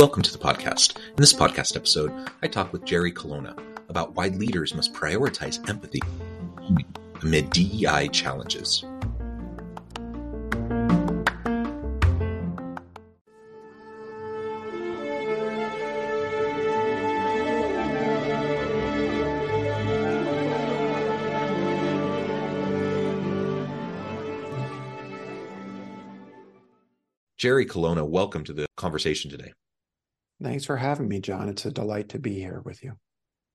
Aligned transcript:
Welcome 0.00 0.22
to 0.22 0.32
the 0.32 0.38
podcast. 0.38 0.96
In 0.96 1.16
this 1.16 1.34
podcast 1.34 1.76
episode, 1.76 2.30
I 2.40 2.46
talk 2.46 2.72
with 2.72 2.86
Jerry 2.86 3.12
Colonna 3.12 3.54
about 3.90 4.16
why 4.16 4.28
leaders 4.28 4.74
must 4.74 4.94
prioritize 4.94 5.68
empathy 5.68 6.00
amid 7.20 7.50
DEI 7.50 8.08
challenges. 8.08 8.82
Jerry 27.36 27.66
Colonna, 27.66 28.06
welcome 28.06 28.44
to 28.44 28.54
the 28.54 28.64
conversation 28.78 29.30
today. 29.30 29.52
Thanks 30.42 30.64
for 30.64 30.76
having 30.76 31.08
me, 31.08 31.20
John. 31.20 31.48
It's 31.48 31.66
a 31.66 31.70
delight 31.70 32.10
to 32.10 32.18
be 32.18 32.34
here 32.34 32.62
with 32.64 32.82
you. 32.82 32.94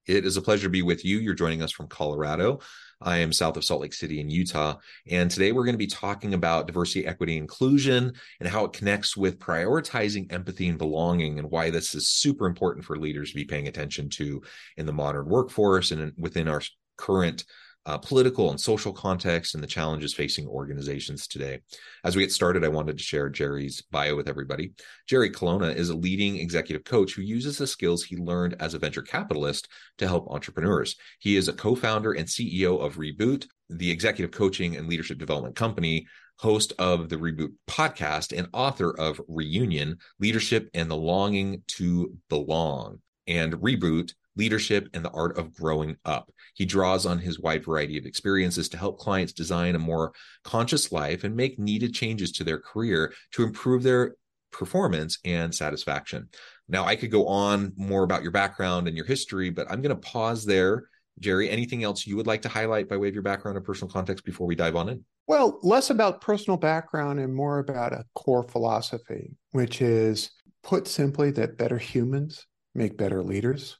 It 0.07 0.23
is 0.23 0.37
a 0.37 0.41
pleasure 0.41 0.67
to 0.67 0.69
be 0.69 0.83
with 0.83 1.03
you. 1.03 1.17
You're 1.17 1.33
joining 1.33 1.63
us 1.63 1.71
from 1.71 1.87
Colorado. 1.87 2.59
I 3.01 3.17
am 3.17 3.33
south 3.33 3.57
of 3.57 3.65
Salt 3.65 3.81
Lake 3.81 3.93
City 3.93 4.19
in 4.19 4.29
Utah. 4.29 4.75
And 5.09 5.31
today 5.31 5.51
we're 5.51 5.65
going 5.65 5.73
to 5.73 5.79
be 5.79 5.87
talking 5.87 6.35
about 6.35 6.67
diversity, 6.67 7.07
equity, 7.07 7.37
inclusion 7.37 8.13
and 8.39 8.47
how 8.47 8.65
it 8.65 8.73
connects 8.73 9.17
with 9.17 9.39
prioritizing 9.39 10.31
empathy 10.31 10.69
and 10.69 10.77
belonging 10.77 11.39
and 11.39 11.49
why 11.49 11.71
this 11.71 11.95
is 11.95 12.07
super 12.07 12.45
important 12.45 12.85
for 12.85 12.97
leaders 12.97 13.31
to 13.31 13.35
be 13.35 13.45
paying 13.45 13.67
attention 13.67 14.09
to 14.09 14.43
in 14.77 14.85
the 14.85 14.93
modern 14.93 15.25
workforce 15.25 15.89
and 15.89 16.13
within 16.17 16.47
our 16.47 16.61
current 16.97 17.45
uh, 17.85 17.97
political 17.97 18.49
and 18.49 18.59
social 18.59 18.91
context 18.91 19.53
and 19.53 19.63
the 19.63 19.67
challenges 19.67 20.13
facing 20.13 20.47
organizations 20.47 21.27
today. 21.27 21.61
As 22.03 22.15
we 22.15 22.23
get 22.23 22.31
started, 22.31 22.63
I 22.63 22.69
wanted 22.69 22.97
to 22.97 23.03
share 23.03 23.29
Jerry's 23.29 23.81
bio 23.91 24.15
with 24.15 24.27
everybody. 24.27 24.73
Jerry 25.07 25.29
Colonna 25.29 25.69
is 25.69 25.89
a 25.89 25.95
leading 25.95 26.37
executive 26.37 26.83
coach 26.83 27.13
who 27.13 27.21
uses 27.21 27.57
the 27.57 27.67
skills 27.67 28.03
he 28.03 28.17
learned 28.17 28.55
as 28.59 28.73
a 28.73 28.79
venture 28.79 29.01
capitalist 29.01 29.67
to 29.99 30.07
help 30.07 30.27
entrepreneurs. 30.29 30.95
He 31.19 31.35
is 31.35 31.47
a 31.47 31.53
co 31.53 31.75
founder 31.75 32.13
and 32.13 32.27
CEO 32.27 32.83
of 32.83 32.95
Reboot, 32.95 33.47
the 33.69 33.91
executive 33.91 34.31
coaching 34.31 34.75
and 34.75 34.87
leadership 34.87 35.17
development 35.17 35.55
company 35.55 36.07
host 36.37 36.73
of 36.79 37.09
the 37.09 37.15
Reboot 37.15 37.53
podcast, 37.67 38.37
and 38.37 38.47
author 38.53 38.91
of 38.97 39.21
Reunion 39.27 39.97
Leadership 40.19 40.69
and 40.73 40.89
the 40.89 40.97
Longing 40.97 41.63
to 41.67 42.13
Belong. 42.29 42.99
And 43.27 43.53
Reboot 43.53 44.13
leadership, 44.35 44.89
and 44.93 45.03
the 45.03 45.11
art 45.11 45.37
of 45.37 45.53
growing 45.53 45.97
up. 46.05 46.31
He 46.53 46.65
draws 46.65 47.05
on 47.05 47.19
his 47.19 47.39
wide 47.39 47.65
variety 47.65 47.97
of 47.97 48.05
experiences 48.05 48.69
to 48.69 48.77
help 48.77 48.99
clients 48.99 49.33
design 49.33 49.75
a 49.75 49.79
more 49.79 50.13
conscious 50.43 50.91
life 50.91 51.23
and 51.23 51.35
make 51.35 51.59
needed 51.59 51.93
changes 51.93 52.31
to 52.33 52.43
their 52.43 52.59
career 52.59 53.13
to 53.31 53.43
improve 53.43 53.83
their 53.83 54.15
performance 54.51 55.19
and 55.25 55.53
satisfaction. 55.53 56.29
Now, 56.67 56.85
I 56.85 56.95
could 56.95 57.11
go 57.11 57.27
on 57.27 57.73
more 57.75 58.03
about 58.03 58.23
your 58.23 58.31
background 58.31 58.87
and 58.87 58.95
your 58.95 59.05
history, 59.05 59.49
but 59.49 59.69
I'm 59.69 59.81
going 59.81 59.95
to 59.95 60.01
pause 60.01 60.45
there. 60.45 60.87
Jerry, 61.19 61.49
anything 61.49 61.83
else 61.83 62.05
you 62.05 62.15
would 62.17 62.27
like 62.27 62.41
to 62.41 62.49
highlight 62.49 62.89
by 62.89 62.97
way 62.97 63.07
of 63.07 63.13
your 63.13 63.23
background 63.23 63.57
or 63.57 63.61
personal 63.61 63.91
context 63.91 64.25
before 64.25 64.47
we 64.47 64.55
dive 64.55 64.75
on 64.75 64.89
in? 64.89 65.05
Well, 65.27 65.59
less 65.63 65.89
about 65.89 66.21
personal 66.21 66.57
background 66.57 67.19
and 67.19 67.33
more 67.33 67.59
about 67.59 67.93
a 67.93 68.05
core 68.15 68.43
philosophy, 68.43 69.35
which 69.51 69.81
is 69.81 70.31
put 70.63 70.87
simply 70.87 71.31
that 71.31 71.57
better 71.57 71.77
humans 71.77 72.45
make 72.73 72.97
better 72.97 73.23
leaders 73.23 73.77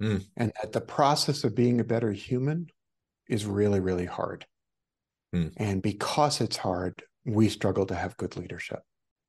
Mm. 0.00 0.24
And 0.36 0.52
that 0.60 0.72
the 0.72 0.80
process 0.80 1.44
of 1.44 1.54
being 1.54 1.80
a 1.80 1.84
better 1.84 2.10
human 2.12 2.68
is 3.28 3.46
really, 3.46 3.80
really 3.80 4.06
hard. 4.06 4.46
Mm. 5.34 5.52
And 5.56 5.82
because 5.82 6.40
it's 6.40 6.56
hard, 6.56 7.02
we 7.24 7.48
struggle 7.48 7.86
to 7.86 7.94
have 7.94 8.16
good 8.16 8.36
leadership. 8.36 8.80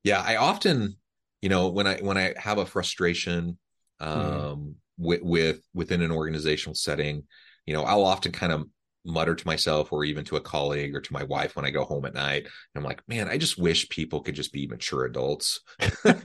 Yeah, 0.03 0.21
I 0.25 0.37
often, 0.37 0.95
you 1.41 1.49
know, 1.49 1.67
when 1.69 1.87
I 1.87 1.97
when 1.97 2.17
I 2.17 2.33
have 2.37 2.57
a 2.57 2.65
frustration 2.65 3.57
mm. 4.01 4.07
um, 4.07 4.21
mm. 4.21 4.73
with, 4.97 5.21
with 5.21 5.61
within 5.73 6.01
an 6.01 6.11
organizational 6.11 6.75
setting, 6.75 7.23
you 7.65 7.73
know, 7.73 7.83
I'll 7.83 8.05
often 8.05 8.31
kind 8.31 8.53
of 8.53 8.65
mutter 9.05 9.35
to 9.35 9.47
myself 9.47 9.91
or 9.91 10.03
even 10.03 10.23
to 10.25 10.35
a 10.35 10.41
colleague 10.41 10.95
or 10.95 11.01
to 11.01 11.13
my 11.13 11.23
wife 11.23 11.55
when 11.55 11.65
I 11.65 11.71
go 11.71 11.83
home 11.83 12.05
at 12.05 12.13
night. 12.13 12.47
I'm 12.75 12.83
like, 12.83 13.01
man, 13.07 13.27
I 13.27 13.37
just 13.37 13.57
wish 13.57 13.89
people 13.89 14.21
could 14.21 14.35
just 14.35 14.53
be 14.53 14.67
mature 14.67 15.05
adults. 15.05 15.61
and 16.03 16.21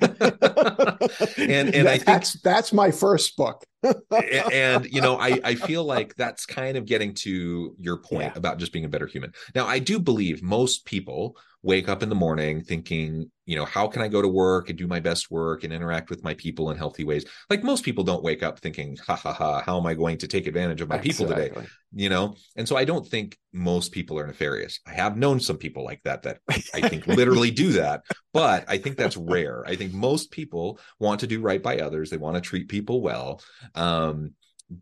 and 1.39 1.89
I 1.89 1.97
think 1.97 2.05
that's 2.05 2.41
that's 2.43 2.73
my 2.73 2.91
first 2.91 3.37
book. 3.37 3.65
And 3.83 4.87
you 4.87 5.01
know, 5.01 5.19
I 5.19 5.41
I 5.45 5.55
feel 5.55 5.85
like 5.85 6.15
that's 6.17 6.47
kind 6.47 6.77
of 6.77 6.87
getting 6.87 7.15
to 7.15 7.75
your 7.79 7.99
point 7.99 8.33
yeah. 8.35 8.39
about 8.39 8.59
just 8.59 8.73
being 8.73 8.85
a 8.85 8.89
better 8.89 9.07
human. 9.07 9.33
Now, 9.55 9.67
I 9.67 9.79
do 9.79 9.99
believe 9.99 10.43
most 10.43 10.85
people 10.85 11.37
wake 11.67 11.89
up 11.89 12.01
in 12.01 12.09
the 12.09 12.15
morning 12.15 12.63
thinking, 12.63 13.29
you 13.45 13.57
know, 13.57 13.65
how 13.65 13.89
can 13.89 14.01
I 14.01 14.07
go 14.07 14.23
to 14.23 14.29
work 14.29 14.69
and 14.69 14.79
do 14.79 14.87
my 14.87 15.01
best 15.01 15.33
work 15.33 15.65
and 15.65 15.73
interact 15.73 16.11
with 16.11 16.23
my 16.23 16.35
people 16.35 16.71
in 16.71 16.77
healthy 16.77 17.03
ways? 17.03 17.25
Like 17.51 17.65
most 17.65 17.85
people 17.85 18.05
don't 18.05 18.23
wake 18.23 18.45
up 18.45 18.61
thinking, 18.61 18.97
ha 19.05 19.17
ha 19.17 19.33
ha, 19.33 19.63
how 19.63 19.77
am 19.79 19.87
I 19.87 19.95
going 19.95 20.19
to 20.19 20.29
take 20.29 20.47
advantage 20.47 20.81
of 20.81 20.89
my 20.89 20.97
exactly. 20.97 21.27
people 21.27 21.35
today? 21.35 21.69
You 21.93 22.09
know, 22.09 22.37
and 22.55 22.69
so 22.69 22.77
I 22.77 22.85
don't 22.85 23.07
think 23.07 23.37
most 23.53 23.91
people 23.91 24.19
are 24.19 24.27
nefarious. 24.27 24.79
I 24.87 24.93
have 24.93 25.17
known 25.17 25.41
some 25.41 25.57
people 25.57 25.85
like 25.85 26.03
that 26.05 26.23
that 26.23 26.39
I 26.49 26.89
think 26.89 27.07
literally 27.07 27.51
do 27.51 27.73
that, 27.73 28.03
but 28.33 28.65
I 28.69 28.79
think 28.79 28.97
that's 28.97 29.17
rare. 29.17 29.65
I 29.67 29.77
think 29.77 29.93
most 29.93 30.31
people 30.31 30.79
want 31.01 31.21
to 31.21 31.27
do 31.27 31.41
right 31.41 31.63
by 31.63 31.79
others. 31.79 32.11
They 32.11 32.17
want 32.17 32.37
to 32.37 32.41
treat 32.41 32.69
people 32.69 33.01
well. 33.01 33.41
Um, 33.75 34.33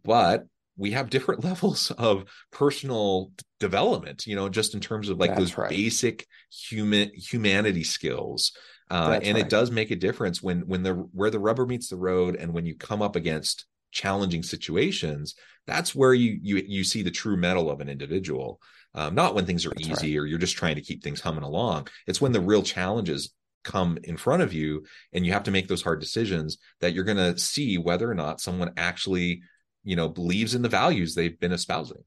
but 0.03 0.47
we 0.77 0.93
have 0.93 1.11
different 1.11 1.45
levels 1.45 1.91
of 1.93 2.25
personal 2.51 3.33
development 3.61 4.27
you 4.27 4.37
know 4.37 4.49
just 4.49 4.75
in 4.75 4.81
terms 4.81 5.09
of 5.09 5.19
like 5.19 5.31
That's 5.31 5.41
those 5.41 5.59
right. 5.59 5.71
basic 5.71 6.27
human 6.51 7.11
humanity 7.15 7.85
skills 7.85 8.53
uh, 8.91 9.19
and 9.23 9.37
right. 9.37 9.45
it 9.45 9.49
does 9.51 9.71
make 9.71 9.91
a 9.91 9.97
difference 9.97 10.43
when 10.43 10.67
when 10.67 10.83
the 10.83 10.93
where 10.93 11.31
the 11.31 11.39
rubber 11.39 11.67
meets 11.67 11.89
the 11.89 11.97
road 11.97 12.37
and 12.37 12.53
when 12.53 12.67
you 12.67 12.75
come 12.75 13.03
up 13.03 13.17
against 13.17 13.67
challenging 13.93 14.43
situations 14.43 15.35
that's 15.67 15.95
where 15.95 16.13
you 16.13 16.39
you 16.43 16.57
you 16.67 16.85
see 16.85 17.03
the 17.03 17.11
true 17.11 17.37
mettle 17.37 17.71
of 17.71 17.81
an 17.81 17.89
individual 17.89 18.61
um, 18.97 19.15
not 19.15 19.35
when 19.35 19.47
things 19.47 19.65
are 19.65 19.71
that's 19.71 19.89
easy 19.89 20.19
right. 20.19 20.23
or 20.23 20.27
you're 20.27 20.39
just 20.39 20.57
trying 20.57 20.75
to 20.75 20.83
keep 20.83 21.03
things 21.03 21.21
humming 21.21 21.45
along 21.45 21.87
it's 22.07 22.21
when 22.21 22.33
the 22.33 22.41
real 22.41 22.63
challenges 22.63 23.33
come 23.65 23.99
in 24.05 24.17
front 24.17 24.43
of 24.43 24.53
you 24.53 24.85
and 25.13 25.27
you 25.27 25.33
have 25.33 25.45
to 25.45 25.51
make 25.51 25.69
those 25.69 25.83
hard 25.83 26.01
decisions 26.01 26.59
that 26.81 26.93
you're 26.93 27.05
going 27.05 27.17
to 27.17 27.39
see 27.39 27.79
whether 27.79 28.11
or 28.11 28.15
not 28.15 28.41
someone 28.41 28.73
actually 28.77 29.43
you 29.83 29.97
know 29.97 30.09
believes 30.09 30.55
in 30.55 30.63
the 30.63 30.69
values 30.69 31.15
they've 31.15 31.41
been 31.41 31.53
espousing. 31.53 32.05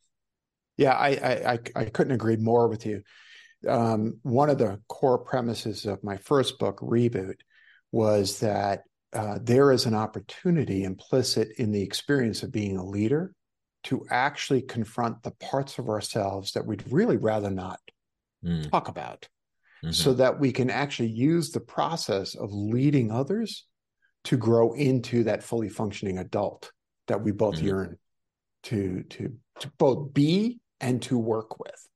Yeah 0.77 0.93
i 0.93 1.09
i 1.53 1.59
i 1.75 1.85
couldn't 1.85 2.13
agree 2.13 2.37
more 2.37 2.67
with 2.67 2.85
you. 2.85 3.03
Um, 3.67 4.19
one 4.21 4.51
of 4.51 4.59
the 4.59 4.79
core 4.87 5.17
premises 5.17 5.85
of 5.85 6.03
my 6.03 6.17
first 6.17 6.59
book 6.59 6.79
reboot 6.79 7.37
was 7.91 8.39
that 8.39 8.83
uh, 9.13 9.39
there 9.41 9.71
is 9.71 9.85
an 9.85 9.95
opportunity 9.95 10.83
implicit 10.83 11.49
in 11.57 11.71
the 11.71 11.81
experience 11.81 12.43
of 12.43 12.51
being 12.51 12.77
a 12.77 12.85
leader 12.85 13.33
to 13.85 14.05
actually 14.11 14.61
confront 14.61 15.23
the 15.23 15.31
parts 15.31 15.79
of 15.79 15.89
ourselves 15.89 16.51
that 16.51 16.65
we'd 16.65 16.83
really 16.91 17.17
rather 17.17 17.49
not 17.49 17.79
mm. 18.43 18.69
talk 18.69 18.89
about 18.89 19.27
mm-hmm. 19.83 19.91
so 19.91 20.13
that 20.13 20.39
we 20.39 20.51
can 20.51 20.69
actually 20.69 21.09
use 21.09 21.51
the 21.51 21.59
process 21.59 22.35
of 22.35 22.51
leading 22.51 23.11
others 23.11 23.65
to 24.25 24.37
grow 24.37 24.73
into 24.73 25.23
that 25.23 25.43
fully 25.43 25.69
functioning 25.69 26.17
adult 26.17 26.71
that 27.07 27.21
we 27.21 27.31
both 27.31 27.55
mm-hmm. 27.55 27.67
yearn 27.67 27.97
to 28.63 29.03
to 29.03 29.33
to 29.59 29.71
both 29.77 30.13
be 30.13 30.59
and 30.79 31.01
to 31.01 31.17
work 31.17 31.59
with 31.59 31.87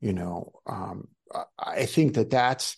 you 0.00 0.12
know 0.12 0.52
um, 0.66 1.08
i 1.58 1.86
think 1.86 2.14
that 2.14 2.30
that's 2.30 2.76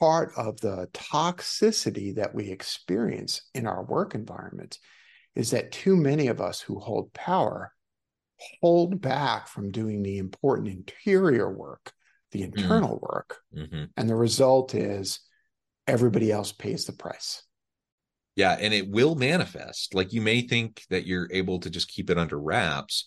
part 0.00 0.32
of 0.36 0.60
the 0.60 0.88
toxicity 0.92 2.14
that 2.14 2.34
we 2.34 2.50
experience 2.50 3.42
in 3.54 3.66
our 3.66 3.82
work 3.84 4.14
environments 4.14 4.78
is 5.34 5.50
that 5.50 5.72
too 5.72 5.96
many 5.96 6.28
of 6.28 6.40
us 6.40 6.60
who 6.60 6.78
hold 6.78 7.12
power 7.12 7.72
hold 8.60 9.00
back 9.00 9.48
from 9.48 9.70
doing 9.70 10.02
the 10.02 10.18
important 10.18 10.68
interior 10.68 11.50
work 11.50 11.92
the 12.32 12.40
mm-hmm. 12.40 12.58
internal 12.58 12.96
mm-hmm. 12.96 13.06
work 13.14 13.38
mm-hmm. 13.56 13.84
and 13.96 14.10
the 14.10 14.16
result 14.16 14.74
is 14.74 15.20
everybody 15.86 16.30
else 16.30 16.52
pays 16.52 16.84
the 16.86 16.92
price 16.92 17.42
Yeah, 18.36 18.56
and 18.58 18.72
it 18.72 18.88
will 18.88 19.14
manifest. 19.14 19.94
Like 19.94 20.12
you 20.12 20.22
may 20.22 20.42
think 20.42 20.82
that 20.88 21.06
you're 21.06 21.28
able 21.30 21.60
to 21.60 21.70
just 21.70 21.88
keep 21.88 22.08
it 22.10 22.18
under 22.18 22.38
wraps. 22.40 23.06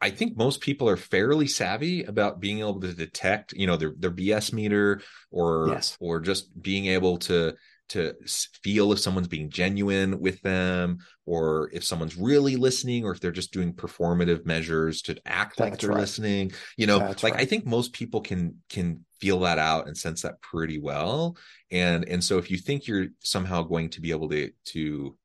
I 0.00 0.10
think 0.10 0.36
most 0.36 0.60
people 0.60 0.88
are 0.88 0.96
fairly 0.96 1.46
savvy 1.46 2.04
about 2.04 2.38
being 2.38 2.60
able 2.60 2.80
to 2.80 2.92
detect, 2.92 3.54
you 3.54 3.66
know, 3.66 3.76
their 3.76 3.92
their 3.98 4.10
BS 4.10 4.52
meter 4.52 5.00
or 5.30 5.68
Yes. 5.68 5.96
or 5.98 6.20
just 6.20 6.50
being 6.60 6.86
able 6.86 7.18
to 7.18 7.54
to 7.88 8.14
feel 8.62 8.92
if 8.92 8.98
someone's 8.98 9.28
being 9.28 9.50
genuine 9.50 10.20
with 10.20 10.40
them 10.42 10.98
or 11.24 11.70
if 11.72 11.84
someone's 11.84 12.16
really 12.16 12.56
listening 12.56 13.04
or 13.04 13.12
if 13.12 13.20
they're 13.20 13.30
just 13.30 13.52
doing 13.52 13.72
performative 13.72 14.44
measures 14.44 15.02
to 15.02 15.16
act 15.26 15.60
like 15.60 15.78
they're 15.78 15.90
right. 15.90 16.00
listening 16.00 16.52
you 16.76 16.86
know 16.86 16.98
That's 16.98 17.22
like 17.22 17.36
i 17.36 17.44
think 17.44 17.66
most 17.66 17.92
people 17.92 18.20
can 18.20 18.56
can 18.68 19.04
feel 19.20 19.40
that 19.40 19.58
out 19.58 19.86
and 19.86 19.96
sense 19.96 20.22
that 20.22 20.40
pretty 20.40 20.78
well. 20.78 21.36
And 21.70 22.08
and 22.08 22.22
so 22.22 22.38
if 22.38 22.50
you 22.50 22.58
think 22.58 22.86
you're 22.86 23.08
somehow 23.20 23.62
going 23.62 23.90
to 23.90 24.00
be 24.00 24.10
able 24.10 24.28
to 24.30 24.50
to 24.66 25.16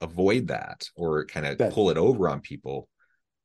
avoid 0.00 0.48
that 0.48 0.88
or 0.94 1.24
kind 1.24 1.46
of 1.46 1.72
pull 1.72 1.90
it 1.90 1.96
over 1.96 2.28
on 2.28 2.40
people 2.40 2.88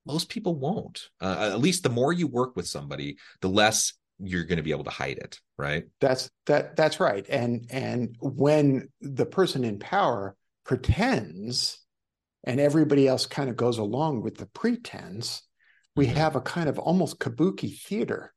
most 0.05 0.29
people 0.29 0.55
won't. 0.55 1.09
Uh, 1.21 1.51
at 1.53 1.59
least 1.59 1.83
the 1.83 1.89
more 1.89 2.11
you 2.11 2.25
work 2.25 2.55
with 2.55 2.67
somebody 2.67 3.17
the 3.41 3.47
less 3.47 3.93
you're 4.21 4.45
going 4.45 4.57
to 4.57 4.63
be 4.63 4.71
able 4.71 4.83
to 4.83 4.89
hide 4.89 5.17
it 5.17 5.39
right 5.57 5.85
That's 5.99 6.29
that 6.45 6.75
that's 6.75 6.99
right. 6.99 7.25
And 7.29 7.67
and 7.71 8.15
when 8.19 8.89
the 9.01 9.25
person 9.25 9.63
in 9.63 9.79
power 9.79 10.35
pretends 10.63 11.79
and 12.43 12.59
everybody 12.59 13.07
else 13.07 13.25
kind 13.25 13.49
of 13.49 13.55
goes 13.55 13.77
along 13.77 14.21
with 14.21 14.37
the 14.37 14.47
pretense, 14.47 15.41
we 15.95 16.07
Mhm. 16.07 16.13
have 16.13 16.35
a 16.35 16.41
kind 16.41 16.69
of 16.69 16.79
almost 16.79 17.19
kabuki 17.19 17.79
theater 17.79 18.33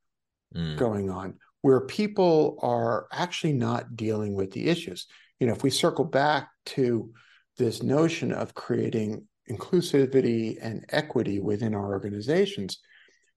Mm, 0.55 0.77
going 0.77 1.11
on 1.11 1.39
where 1.63 1.81
people 1.81 2.59
are 2.63 3.07
actually 3.11 3.53
not 3.55 3.97
dealing 3.97 4.35
with 4.35 4.53
the 4.53 4.69
issues. 4.69 5.07
You 5.41 5.47
know, 5.47 5.53
if 5.55 5.63
we 5.63 5.71
circle 5.71 6.05
back 6.05 6.51
to 6.67 7.13
this 7.57 7.83
notion 7.83 8.33
of 8.33 8.55
creating 8.55 9.27
inclusivity 9.51 10.59
and 10.61 10.85
equity 10.91 11.41
within 11.41 11.75
our 11.75 11.87
organizations, 11.93 12.79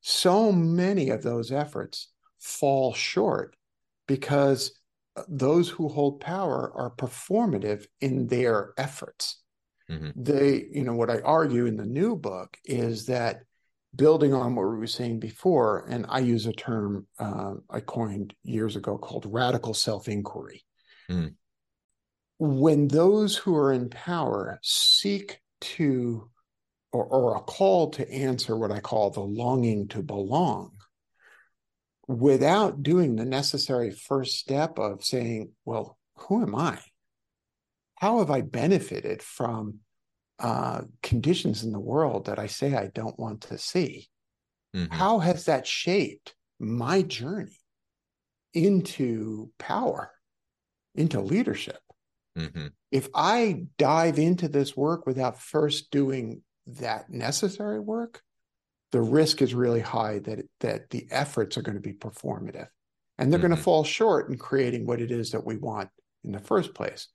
so 0.02 0.52
many 0.52 1.10
of 1.10 1.24
those 1.24 1.52
efforts 1.52 2.10
fall 2.40 2.94
short 2.94 3.56
because 4.08 4.80
those 5.28 5.70
who 5.70 5.88
hold 5.90 6.20
power 6.20 6.72
are 6.76 6.92
performative 6.96 7.86
in 8.02 8.28
their 8.28 8.74
efforts. 8.78 9.42
mhm. 9.90 10.14
They, 10.16 10.68
you 10.72 10.84
know, 10.84 10.94
what 10.96 11.10
I 11.10 11.22
argue 11.22 11.66
in 11.66 11.78
the 11.78 11.86
new 11.86 12.16
book 12.16 12.58
is 12.66 13.06
that 13.08 13.44
building 13.96 14.34
on 14.34 14.56
what 14.56 14.70
we 14.70 14.78
were 14.78 14.88
saying 14.88 15.20
before, 15.20 15.86
and 15.90 16.06
I 16.10 16.20
use 16.20 16.46
a 16.46 16.54
term 16.54 17.08
uh, 17.20 17.56
I 17.70 17.80
coined 17.80 18.34
years 18.44 18.76
ago 18.76 18.98
called 18.98 19.26
radical 19.28 19.74
self 19.74 20.08
inquiry. 20.08 20.64
Mm. 21.10 21.36
When 22.40 22.88
those 22.88 23.36
who 23.36 23.56
are 23.56 23.74
in 23.74 23.90
power 23.90 24.60
seek 24.62 25.40
to, 25.62 26.30
or, 26.92 27.06
or 27.06 27.36
are 27.36 27.44
called 27.44 27.94
to 27.94 28.12
answer 28.12 28.56
what 28.56 28.72
I 28.72 28.80
call 28.80 29.10
the 29.10 29.22
longing 29.22 29.88
to 29.90 30.04
belong, 30.04 30.77
without 32.08 32.84
doing 32.84 33.16
the 33.16 33.26
necessary 33.26 33.92
first 33.92 34.38
step 34.38 34.80
of 34.80 35.04
saying, 35.04 35.52
well, 35.66 35.98
who 36.16 36.42
am 36.42 36.56
I? 36.56 36.80
How 37.96 38.20
have 38.20 38.32
I 38.32 38.42
benefited 38.42 39.22
from 39.22 39.80
uh, 40.40 40.82
conditions 41.02 41.64
in 41.64 41.72
the 41.72 41.80
world 41.80 42.26
that 42.26 42.40
I 42.40 42.48
say 42.48 42.76
I 42.76 42.88
don't 42.88 43.20
want 43.20 43.42
to 43.42 43.58
see? 43.58 44.08
Mhm. 44.76 44.92
How 44.92 45.20
has 45.20 45.46
that 45.46 45.66
shaped 45.68 46.36
my 46.60 47.02
journey 47.02 47.60
into 48.54 49.52
power, 49.58 50.12
into 50.96 51.22
leadership? 51.22 51.80
Mhm. 52.38 52.72
If 52.92 53.10
I 53.14 53.66
dive 53.78 54.20
into 54.20 54.48
this 54.48 54.78
work 54.78 55.06
without 55.06 55.40
first 55.40 55.92
doing 55.92 56.44
that 56.68 57.10
necessary 57.10 57.80
work, 57.80 58.22
the 58.92 59.02
risk 59.02 59.42
is 59.42 59.54
really 59.54 59.82
high 59.82 60.20
that 60.20 60.40
that 60.62 60.90
the 60.90 61.08
efforts 61.12 61.58
are 61.58 61.62
going 61.62 61.76
to 61.76 61.82
be 61.82 61.94
performative 61.94 62.68
and 63.18 63.32
they're 63.32 63.40
going 63.40 63.52
Mhm. 63.52 63.58
to 63.58 63.64
fall 63.64 63.84
short 63.84 64.30
in 64.30 64.38
creating 64.38 64.86
what 64.86 65.02
it 65.02 65.12
is 65.12 65.32
that 65.32 65.46
we 65.46 65.58
want 65.58 65.90
in 66.24 66.32
the 66.32 66.40
first 66.40 66.74
place 66.74 67.08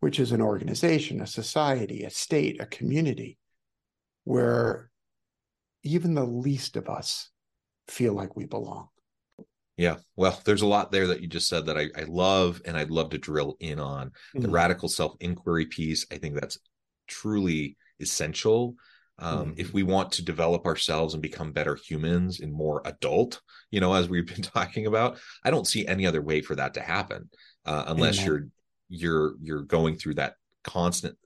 which 0.00 0.20
is 0.20 0.32
an 0.32 0.42
organization 0.42 1.20
a 1.20 1.26
society 1.26 2.04
a 2.04 2.10
state 2.10 2.60
a 2.60 2.66
community 2.66 3.38
where 4.24 4.90
even 5.82 6.14
the 6.14 6.24
least 6.24 6.76
of 6.76 6.88
us 6.88 7.30
feel 7.88 8.12
like 8.14 8.36
we 8.36 8.44
belong 8.46 8.88
Yeah. 9.76 9.96
Well, 10.16 10.40
there's 10.44 10.62
a 10.62 10.66
lot 10.66 10.90
there 10.90 11.06
that 11.08 11.20
you 11.20 11.26
just 11.28 11.48
said 11.48 11.66
that 11.66 11.76
I, 11.76 11.88
I 11.96 12.04
love 12.04 12.62
and 12.64 12.76
I'd 12.76 12.90
love 12.90 13.10
to 13.10 13.18
drill 13.18 13.56
in 13.60 13.78
on. 13.78 14.10
The 14.40 14.48
Mhm. 14.48 14.52
radical 14.52 14.88
self 14.88 15.16
inquiry 15.20 15.66
piece, 15.66 16.06
I 16.10 16.16
think 16.16 16.34
that's 16.34 16.58
truly 17.06 17.76
essential. 18.00 18.74
Um, 19.18 19.54
Mhm. 19.54 19.58
If 19.58 19.72
we 19.72 19.82
want 19.82 20.12
to 20.12 20.24
develop 20.24 20.66
ourselves 20.66 21.14
and 21.14 21.22
become 21.22 21.52
better 21.52 21.74
humans 21.74 22.40
and 22.40 22.52
more 22.52 22.82
adult, 22.84 23.40
you 23.70 23.80
know, 23.80 23.94
as 23.98 24.08
we've 24.08 24.26
been 24.26 24.42
talking 24.42 24.86
about, 24.86 25.18
I 25.44 25.50
don't 25.50 25.66
see 25.66 25.86
any 25.86 26.06
other 26.06 26.22
way 26.22 26.42
for 26.42 26.54
that 26.56 26.74
to 26.74 26.80
happen 26.80 27.30
uh, 27.64 27.84
unless 27.86 28.18
Amen. 28.18 28.26
you're 28.26 28.48
you're 28.88 29.34
you're 29.40 29.62
going 29.62 29.96
through 29.96 30.14
that 30.14 30.34
constant 30.62 31.16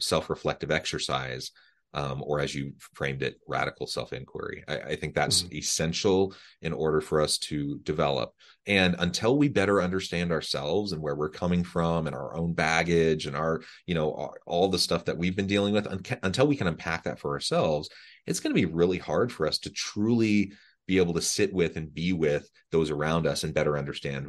self-reflective 0.00 0.70
exercise 0.70 1.52
um, 1.96 2.22
or 2.26 2.40
as 2.40 2.54
you 2.54 2.74
framed 2.94 3.22
it, 3.22 3.40
radical 3.48 3.86
self 3.86 4.12
inquiry. 4.12 4.62
I, 4.68 4.76
I, 4.80 4.96
think 4.96 5.14
that's 5.14 5.44
Mhm. 5.44 5.54
essential 5.54 6.34
in 6.60 6.74
order 6.74 7.00
for 7.00 7.22
us 7.22 7.38
to 7.38 7.78
develop. 7.78 8.34
And 8.66 8.94
until 8.98 9.38
we 9.38 9.48
better 9.48 9.80
understand 9.80 10.30
ourselves 10.30 10.92
and 10.92 11.00
where 11.00 11.16
we're 11.16 11.30
coming 11.30 11.64
from 11.64 12.06
and 12.06 12.14
our 12.14 12.36
own 12.36 12.52
baggage 12.52 13.26
and 13.26 13.34
our, 13.34 13.62
you 13.86 13.94
know, 13.94 14.10
all, 14.10 14.34
all 14.46 14.68
the 14.68 14.78
stuff 14.78 15.06
that 15.06 15.16
we've 15.16 15.34
been 15.34 15.46
dealing 15.46 15.72
with, 15.72 15.86
un- 15.86 16.02
until 16.22 16.46
we 16.46 16.56
can 16.56 16.66
unpack 16.66 17.04
that 17.04 17.18
for 17.18 17.32
ourselves, 17.32 17.88
it's 18.26 18.40
going 18.40 18.54
to 18.54 18.60
be 18.60 18.66
really 18.66 18.98
hard 18.98 19.32
for 19.32 19.46
us 19.46 19.58
to 19.60 19.70
truly 19.70 20.52
be 20.86 20.98
able 20.98 21.14
to 21.14 21.22
sit 21.22 21.52
with 21.54 21.76
and 21.76 21.94
be 21.94 22.12
with 22.12 22.48
those 22.72 22.90
around 22.90 23.26
us 23.26 23.42
and 23.42 23.54
better 23.54 23.78
understand 23.78 24.28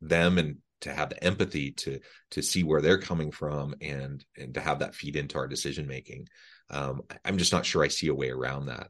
them 0.00 0.38
and 0.38 0.58
to 0.82 0.92
have 0.94 1.10
the 1.10 1.24
empathy 1.24 1.72
to 1.72 1.98
to 2.30 2.40
see 2.40 2.62
where 2.62 2.80
they're 2.80 2.98
coming 3.00 3.30
from 3.30 3.74
and 3.80 4.24
and 4.38 4.54
to 4.54 4.60
have 4.60 4.78
that 4.78 4.94
feed 4.94 5.16
into 5.16 5.36
our 5.36 5.46
decision 5.48 5.86
making 5.86 6.26
um, 6.70 7.02
i'm 7.24 7.38
just 7.38 7.52
not 7.52 7.66
sure 7.66 7.82
i 7.82 7.88
see 7.88 8.08
a 8.08 8.14
way 8.14 8.30
around 8.30 8.66
that. 8.66 8.88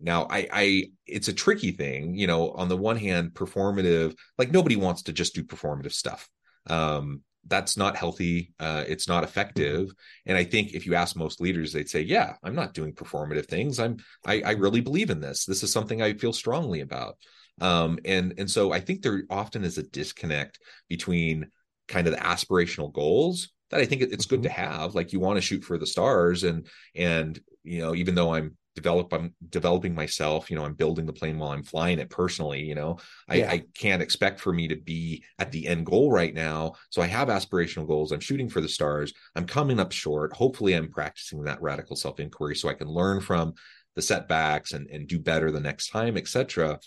Now 0.00 0.26
I, 0.28 0.48
I 0.52 0.84
it's 1.06 1.28
a 1.28 1.32
tricky 1.32 1.70
thing 1.70 2.14
you 2.14 2.26
know 2.26 2.50
on 2.50 2.68
the 2.68 2.76
one 2.76 2.96
hand 2.96 3.32
performative 3.32 4.14
like 4.38 4.50
nobody 4.50 4.76
wants 4.76 5.02
to 5.04 5.12
just 5.12 5.34
do 5.34 5.44
performative 5.44 5.92
stuff. 5.92 6.28
Um, 6.68 7.22
that's 7.46 7.76
not 7.76 7.96
healthy 7.96 8.52
uh, 8.58 8.84
it's 8.88 9.06
not 9.06 9.24
effective. 9.24 9.92
And 10.26 10.36
i 10.36 10.44
think 10.44 10.72
if 10.72 10.86
you 10.86 10.94
ask 10.94 11.16
most 11.16 11.40
leaders 11.40 11.72
they'd 11.72 11.88
say 11.88 12.00
yeah 12.00 12.34
i'm 12.42 12.54
not 12.54 12.74
doing 12.74 12.92
performative 12.92 13.46
things. 13.46 13.78
I'm 13.78 13.98
i, 14.26 14.42
I 14.42 14.52
really 14.52 14.80
believe 14.80 15.10
in 15.10 15.20
this. 15.20 15.44
This 15.44 15.62
is 15.62 15.72
something 15.72 16.02
i 16.02 16.14
feel 16.14 16.32
strongly 16.32 16.80
about. 16.80 17.16
Um, 17.60 17.98
and 18.04 18.34
and 18.36 18.50
so 18.50 18.72
i 18.72 18.80
think 18.80 19.02
there 19.02 19.22
often 19.30 19.62
is 19.64 19.78
a 19.78 19.82
disconnect 19.84 20.58
between 20.88 21.50
kind 21.86 22.06
of 22.06 22.14
the 22.14 22.20
aspirational 22.20 22.92
goals 22.92 23.50
that 23.70 23.80
I 23.80 23.86
think 23.86 24.02
it's 24.02 24.26
good 24.26 24.40
mm-hmm. 24.40 24.54
to 24.54 24.60
have. 24.60 24.94
Like 24.94 25.12
you 25.12 25.20
want 25.20 25.36
to 25.36 25.42
shoot 25.42 25.64
for 25.64 25.78
the 25.78 25.86
stars, 25.86 26.44
and 26.44 26.66
and 26.94 27.38
you 27.62 27.80
know, 27.80 27.94
even 27.94 28.14
though 28.14 28.34
I'm 28.34 28.56
develop 28.74 29.12
I'm 29.12 29.34
developing 29.48 29.94
myself, 29.94 30.50
you 30.50 30.56
know, 30.56 30.64
I'm 30.64 30.74
building 30.74 31.06
the 31.06 31.12
plane 31.12 31.38
while 31.38 31.50
I'm 31.50 31.62
flying 31.62 31.98
it 31.98 32.10
personally. 32.10 32.62
You 32.62 32.74
know, 32.74 32.98
I, 33.28 33.36
Yeah. 33.36 33.50
I 33.50 33.64
can't 33.76 34.02
expect 34.02 34.40
for 34.40 34.52
me 34.52 34.68
to 34.68 34.76
be 34.76 35.24
at 35.38 35.52
the 35.52 35.66
end 35.66 35.86
goal 35.86 36.10
right 36.10 36.34
now. 36.34 36.74
So 36.90 37.00
I 37.00 37.06
have 37.06 37.28
aspirational 37.28 37.86
goals. 37.86 38.12
I'm 38.12 38.20
shooting 38.20 38.48
for 38.48 38.60
the 38.60 38.68
stars. 38.68 39.12
I'm 39.36 39.46
coming 39.46 39.78
up 39.80 39.92
short. 39.92 40.32
Hopefully, 40.32 40.74
I'm 40.74 40.90
practicing 40.90 41.44
that 41.44 41.62
radical 41.62 41.96
self 41.96 42.20
inquiry 42.20 42.56
so 42.56 42.68
I 42.68 42.74
can 42.74 42.88
learn 42.88 43.20
from 43.20 43.54
the 43.96 44.02
setbacks 44.02 44.72
and 44.72 44.88
and 44.90 45.06
do 45.06 45.18
better 45.18 45.50
the 45.50 45.60
next 45.60 45.90
time, 45.90 46.16
etc. 46.16 46.80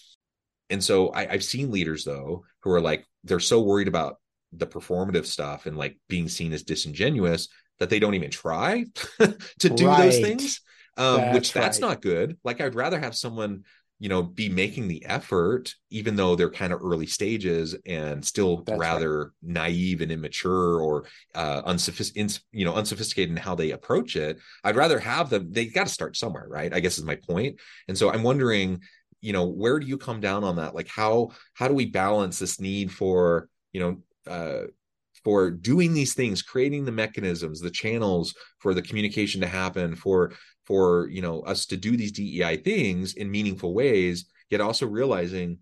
And 0.70 0.84
so 0.84 1.10
I, 1.10 1.32
I've 1.32 1.44
seen 1.44 1.72
leaders 1.72 2.04
though 2.04 2.44
who 2.62 2.72
are 2.72 2.82
like 2.82 3.06
they're 3.24 3.40
so 3.40 3.62
worried 3.62 3.88
about 3.88 4.18
the 4.54 4.68
performative 4.68 5.26
stuff 5.26 5.66
and 5.66 5.78
like 5.78 5.98
being 6.08 6.28
seen 6.30 6.54
as 6.54 6.64
disingenuous 6.64 7.50
that 7.80 7.90
they 7.90 8.00
don't 8.00 8.16
even 8.16 8.32
try 8.32 8.86
to 9.60 9.70
do 9.70 9.86
those 9.96 10.20
things 10.20 10.62
um, 10.98 11.32
which 11.32 11.54
That's 11.54 11.78
that's 11.78 11.82
right. 11.82 11.90
not 11.90 12.02
good. 12.02 12.38
Like 12.44 12.60
i'd 12.62 12.76
rather 12.76 13.00
have 13.00 13.16
someone 13.16 13.64
you 14.00 14.10
know 14.10 14.22
be 14.24 14.48
making 14.50 14.88
the 14.88 15.06
effort 15.06 15.74
even 15.90 16.16
though 16.16 16.36
they're 16.36 16.50
kind 16.52 16.72
of 16.72 16.82
early 16.84 17.08
stages 17.08 17.76
and 17.86 18.24
still 18.24 18.58
That's 18.58 18.80
right. 18.80 18.80
rather 18.80 19.32
naive 19.42 20.02
and 20.02 20.12
immature 20.12 20.80
or 20.82 21.06
uh 21.36 21.62
unsophisticated 21.66 22.40
you 22.52 22.66
know 22.66 22.74
unsophisticated 22.76 23.32
in 23.32 23.38
how 23.38 23.56
they 23.56 23.72
approach 23.72 24.16
it. 24.16 24.40
I'd 24.64 24.76
rather 24.76 25.00
have 25.00 25.30
them 25.30 25.52
they 25.52 25.66
got 25.66 25.88
to 25.88 25.94
start 25.94 26.16
somewhere 26.16 26.48
right? 26.48 26.74
I 26.74 26.80
guess 26.80 26.98
is 26.98 27.04
my 27.06 27.16
point. 27.16 27.60
And 27.88 27.98
so 27.98 28.12
i'm 28.12 28.24
wondering 28.24 28.82
you 29.22 29.34
know 29.34 29.46
where 29.46 29.80
do 29.80 29.88
you 29.88 29.98
come 29.98 30.20
down 30.20 30.44
on 30.44 30.58
that? 30.58 30.76
Like 30.76 30.88
how 30.88 31.30
how 31.54 31.68
do 31.68 31.74
we 31.74 31.86
balance 31.88 32.38
this 32.40 32.60
need 32.60 32.92
for 32.92 33.50
you 33.74 33.80
know 33.82 33.98
uh 34.28 34.64
for 35.24 35.50
doing 35.50 35.94
these 35.94 36.14
things 36.14 36.42
creating 36.42 36.86
the 36.86 36.92
mechanisms 36.92 37.60
the 37.60 37.72
channels 37.72 38.36
for 38.60 38.74
the 38.74 38.82
communication 38.82 39.42
to 39.42 39.48
happen 39.48 39.96
for 39.96 40.32
for 40.66 41.08
you 41.10 41.22
know 41.22 41.42
us 41.42 41.66
to 41.66 41.78
do 41.78 41.98
these 41.98 42.12
dei 42.12 42.58
things 42.58 43.14
in 43.14 43.32
meaningful 43.32 43.74
ways 43.74 44.26
yet 44.50 44.62
also 44.62 44.86
realizing 44.86 45.58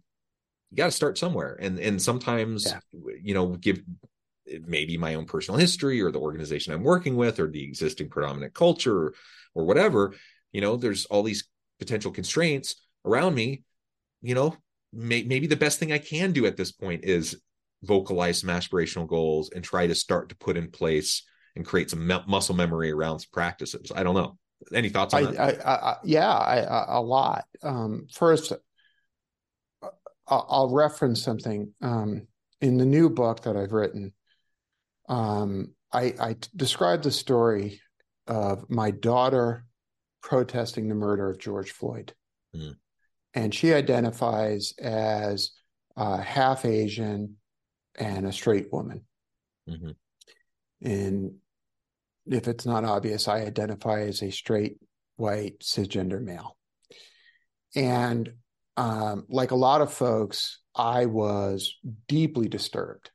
you 0.72 0.78
got 0.78 0.86
to 0.86 0.92
start 0.92 1.18
somewhere 1.18 1.58
and 1.60 1.80
and 1.80 2.02
sometimes 2.02 2.66
Yeah. 2.66 2.80
you 3.22 3.34
know 3.34 3.56
give 3.56 3.82
maybe 4.68 4.98
my 4.98 5.16
own 5.16 5.26
personal 5.26 5.60
history 5.60 6.02
or 6.02 6.12
the 6.12 6.20
organization 6.20 6.74
I'm 6.74 6.84
working 6.84 7.16
with 7.16 7.40
or 7.40 7.50
the 7.50 7.64
existing 7.64 8.10
predominant 8.10 8.54
culture 8.54 8.96
or, 8.96 9.14
or 9.56 9.66
whatever, 9.66 10.14
you 10.52 10.62
know, 10.62 10.76
there's 10.76 11.06
all 11.06 11.24
these 11.24 11.48
potential 11.80 12.12
constraints 12.12 12.76
around 13.06 13.34
me, 13.34 13.64
you 14.22 14.36
know, 14.36 14.56
may, 14.94 15.24
maybe 15.24 15.48
the 15.48 15.56
best 15.56 15.80
thing 15.80 15.92
I 15.92 15.98
can 15.98 16.32
do 16.32 16.46
at 16.46 16.58
this 16.58 16.72
point 16.72 17.04
is 17.06 17.42
vocalize 17.86 18.40
some 18.42 18.50
aspirational 18.50 19.08
goals 19.08 19.52
and 19.54 19.64
try 19.64 19.88
to 19.88 19.96
start 19.96 20.30
to 20.30 20.36
put 20.36 20.58
in 20.58 20.70
place 20.70 21.24
and 21.56 21.66
create 21.66 21.90
some 21.90 22.06
me- 22.06 22.24
muscle 22.28 22.56
memory 22.56 22.92
around 22.92 23.20
some 23.20 23.30
practices. 23.32 23.92
I 23.96 24.04
don't 24.04 24.16
know. 24.16 24.38
Any 24.74 24.90
thoughts 24.90 25.14
on 25.14 25.28
I, 25.28 25.32
that? 25.32 25.68
I, 25.68 25.72
I, 25.72 25.96
yeah, 26.04 26.32
I, 26.32 26.96
a 26.96 27.02
lot. 27.02 27.46
Um, 27.62 28.08
first, 28.12 28.54
I'll 30.28 30.70
reference 30.72 31.22
something 31.22 31.74
um, 31.82 32.28
in 32.62 32.78
the 32.78 32.86
new 32.86 33.10
book 33.10 33.44
that 33.44 33.56
I've 33.56 33.74
written. 33.74 34.14
Um, 35.08 35.74
I, 35.94 36.14
I 36.20 36.36
describe 36.56 37.04
the 37.04 37.12
story 37.12 37.82
of 38.28 38.70
my 38.70 38.92
daughter 38.92 39.66
protesting 40.24 40.90
the 40.90 40.96
murder 40.96 41.30
of 41.30 41.38
George 41.38 41.72
Floyd. 41.72 42.14
Mm. 42.56 42.76
And 43.36 43.54
she 43.54 43.74
identifies 43.74 44.74
as 44.80 45.52
uh, 45.96 46.18
half 46.18 46.66
Asian 46.66 47.36
and 47.98 48.26
a 48.26 48.32
straight 48.32 48.72
woman. 48.72 49.06
Mm-hmm. 49.70 49.92
And 50.82 51.36
if 52.26 52.48
it's 52.48 52.66
not 52.66 52.84
obvious, 52.84 53.28
I 53.28 53.42
identify 53.42 54.02
as 54.02 54.22
a 54.22 54.32
straight, 54.32 54.78
white, 55.16 55.60
cisgender 55.60 56.22
male. 56.22 56.58
And 57.76 58.34
um, 58.78 59.26
like 59.30 59.52
a 59.52 59.56
lot 59.56 59.82
of 59.82 59.94
folks, 59.94 60.60
I 60.76 61.06
was 61.06 61.76
deeply 62.08 62.48
disturbed 62.48 63.12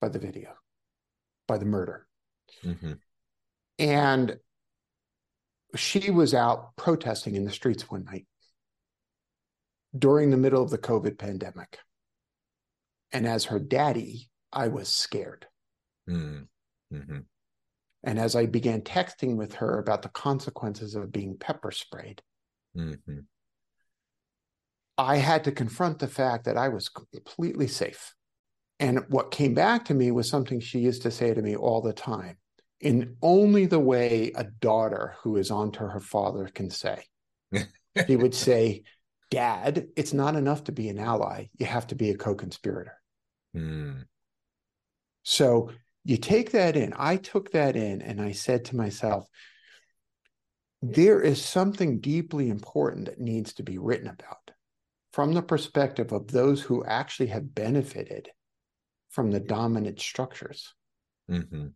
by 0.00 0.08
the 0.08 0.18
video, 0.18 0.54
by 1.46 1.58
the 1.58 1.64
murder. 1.64 2.06
Mm-hmm. 2.64 2.92
And 3.78 4.38
she 5.74 6.10
was 6.10 6.32
out 6.32 6.76
protesting 6.76 7.34
in 7.34 7.44
the 7.44 7.52
streets 7.52 7.90
one 7.90 8.04
night 8.04 8.26
during 9.96 10.30
the 10.30 10.36
middle 10.36 10.62
of 10.62 10.70
the 10.70 10.78
COVID 10.78 11.18
pandemic. 11.18 11.78
And 13.12 13.26
as 13.26 13.46
her 13.46 13.58
daddy, 13.58 14.30
I 14.52 14.68
was 14.68 14.88
scared. 14.88 15.46
Mm-hmm. 16.08 17.18
And 18.04 18.18
as 18.18 18.36
I 18.36 18.46
began 18.46 18.82
texting 18.82 19.36
with 19.36 19.54
her 19.56 19.78
about 19.78 20.02
the 20.02 20.08
consequences 20.08 20.94
of 20.94 21.12
being 21.12 21.36
pepper 21.36 21.70
sprayed, 21.70 22.22
mm-hmm. 22.76 23.20
I 24.98 25.16
had 25.16 25.44
to 25.44 25.52
confront 25.52 25.98
the 25.98 26.08
fact 26.08 26.44
that 26.44 26.56
I 26.56 26.68
was 26.68 26.88
completely 26.88 27.66
safe. 27.66 28.14
And 28.78 29.04
what 29.08 29.30
came 29.30 29.54
back 29.54 29.86
to 29.86 29.94
me 29.94 30.10
was 30.10 30.28
something 30.28 30.60
she 30.60 30.78
used 30.78 31.02
to 31.02 31.10
say 31.10 31.34
to 31.34 31.42
me 31.42 31.56
all 31.56 31.80
the 31.80 31.92
time 31.92 32.38
in 32.80 33.16
only 33.22 33.66
the 33.66 33.80
way 33.80 34.32
a 34.34 34.44
daughter 34.44 35.16
who 35.22 35.36
is 35.36 35.50
onto 35.50 35.86
her 35.86 36.00
father 36.00 36.48
can 36.52 36.70
say. 36.70 37.04
he 38.06 38.16
would 38.16 38.34
say, 38.34 38.82
Dad, 39.36 39.88
it's 39.96 40.14
not 40.14 40.34
enough 40.34 40.64
to 40.64 40.72
be 40.72 40.88
an 40.88 40.98
ally. 40.98 41.48
You 41.58 41.66
have 41.66 41.86
to 41.88 41.94
be 41.94 42.08
a 42.08 42.16
co 42.16 42.34
conspirator. 42.34 42.94
Mm. 43.54 44.06
So 45.24 45.72
you 46.04 46.16
take 46.16 46.52
that 46.52 46.74
in. 46.74 46.94
I 46.96 47.16
took 47.16 47.52
that 47.52 47.76
in 47.76 48.00
and 48.00 48.18
I 48.18 48.32
said 48.32 48.64
to 48.66 48.76
myself, 48.76 49.26
there 50.80 51.20
is 51.20 51.44
something 51.44 52.00
deeply 52.00 52.48
important 52.48 53.04
that 53.04 53.20
needs 53.20 53.52
to 53.54 53.62
be 53.62 53.76
written 53.76 54.08
about 54.08 54.52
from 55.12 55.34
the 55.34 55.42
perspective 55.42 56.12
of 56.12 56.28
those 56.28 56.62
who 56.62 56.82
actually 56.86 57.26
have 57.26 57.54
benefited 57.54 58.30
from 59.10 59.30
the 59.30 59.40
dominant 59.40 60.00
structures. 60.00 60.72
Mm-hmm. 61.30 61.66